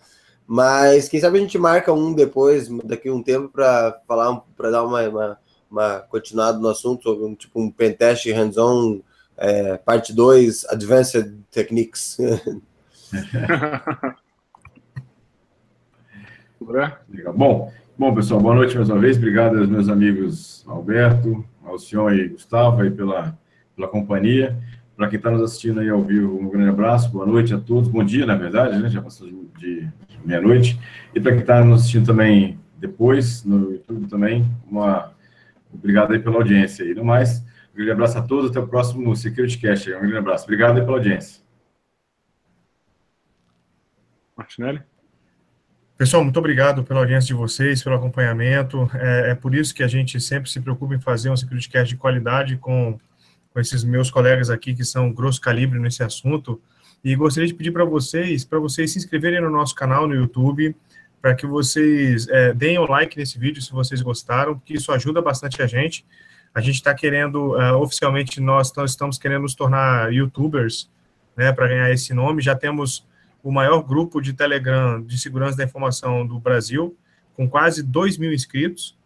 [0.45, 4.69] Mas quem sabe a gente marca um depois, daqui a um tempo, para falar, para
[4.69, 5.39] dar uma, uma,
[5.73, 9.01] uma, continuada no assunto um tipo um pentest hands-on,
[9.35, 12.17] é, parte 2, Advanced Techniques.
[17.35, 19.17] Bom, bom, pessoal, boa noite mais uma vez.
[19.17, 23.37] Obrigado aos meus amigos Alberto, Alcion e Gustavo aí pela,
[23.75, 24.57] pela companhia.
[24.95, 27.89] Para quem está nos assistindo aí ao vivo, um grande abraço, boa noite a todos,
[27.89, 28.89] bom dia, na verdade, né?
[28.89, 29.91] Já passou de, de
[30.23, 30.79] meia-noite.
[31.13, 35.12] E para quem está nos assistindo também depois, no YouTube também, uma
[35.73, 36.83] obrigado aí pela audiência.
[36.83, 37.39] E no mais,
[37.73, 39.93] um grande abraço a todos, até o próximo Security Cast.
[39.93, 40.43] Um grande abraço.
[40.43, 41.41] Obrigado aí pela audiência.
[44.35, 44.81] Martinelli?
[45.95, 48.89] Pessoal, muito obrigado pela audiência de vocês, pelo acompanhamento.
[48.95, 51.93] É, é, por isso que a gente sempre se preocupa em fazer um Security Cast
[51.93, 52.99] de qualidade com,
[53.53, 56.61] com esses meus colegas aqui que são grosso calibre nesse assunto.
[57.03, 60.75] E gostaria de pedir para vocês, para vocês se inscreverem no nosso canal no YouTube,
[61.23, 65.21] para que vocês é, deem o like nesse vídeo se vocês gostaram, porque isso ajuda
[65.21, 66.05] bastante a gente.
[66.53, 70.91] A gente está querendo, uh, oficialmente, nós estamos querendo nos tornar YouTubers,
[71.33, 72.41] né, para ganhar esse nome.
[72.41, 73.07] Já temos
[73.41, 76.93] o maior grupo de Telegram de segurança da informação do Brasil,
[77.37, 78.97] com quase 2 mil inscritos.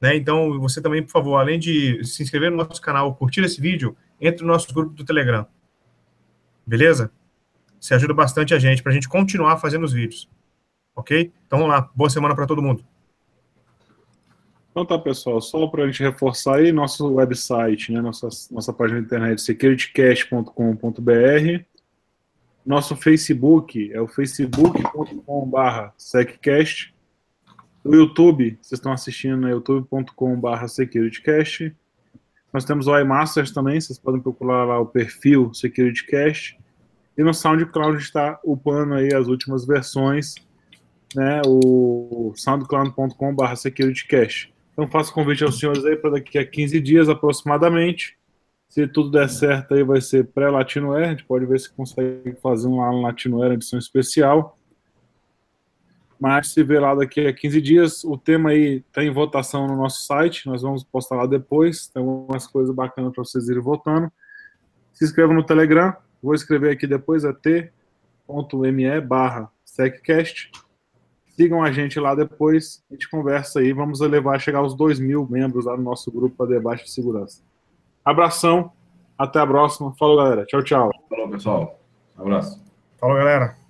[0.00, 0.16] Né?
[0.16, 3.96] Então, você também, por favor, além de se inscrever no nosso canal, curtir esse vídeo,
[4.20, 5.46] entre no nosso grupo do Telegram.
[6.66, 7.12] Beleza?
[7.78, 10.28] Você ajuda bastante a gente, para a gente continuar fazendo os vídeos.
[10.94, 11.32] Ok?
[11.46, 11.90] Então vamos lá.
[11.94, 12.84] Boa semana para todo mundo.
[14.70, 15.40] Então tá, pessoal.
[15.40, 21.64] Só para a gente reforçar aí, nosso website, né, nossa, nossa página de internet, securitycash.com.br.
[22.64, 26.94] Nosso Facebook é o facebook.com.br seccast.
[27.84, 31.76] O YouTube, vocês estão assistindo, é youtube.com.br securitycast.
[32.52, 36.58] Nós temos o iMasters também, vocês podem procurar lá o perfil SecurityCast.
[37.18, 40.34] E no SoundCloud está upando aí as últimas versões,
[41.14, 44.52] né, o soundcloud.com.br securitycast.
[44.72, 48.16] Então faço convite aos senhores aí para daqui a 15 dias aproximadamente.
[48.68, 52.34] Se tudo der certo aí vai ser pré-Latino Air, a gente pode ver se consegue
[52.42, 54.58] fazer um Latino Air edição especial.
[56.18, 59.76] Mas se vê lá daqui a 15 dias, o tema aí está em votação no
[59.76, 64.10] nosso site, nós vamos postar lá depois, tem algumas coisas bacanas para vocês irem votando.
[64.94, 70.52] Se inscreva no Telegram, Vou escrever aqui depois, é t.me barra seccast.
[71.36, 75.00] Sigam a gente lá depois, a gente conversa aí, vamos levar a chegar aos 2
[75.00, 77.42] mil membros lá no nosso grupo para debate de segurança.
[78.04, 78.70] Abração,
[79.16, 79.94] até a próxima.
[79.98, 80.44] Falou, galera.
[80.44, 80.90] Tchau, tchau.
[81.08, 81.80] Falou, pessoal.
[82.18, 82.60] Um abraço.
[82.98, 83.61] Falou, galera.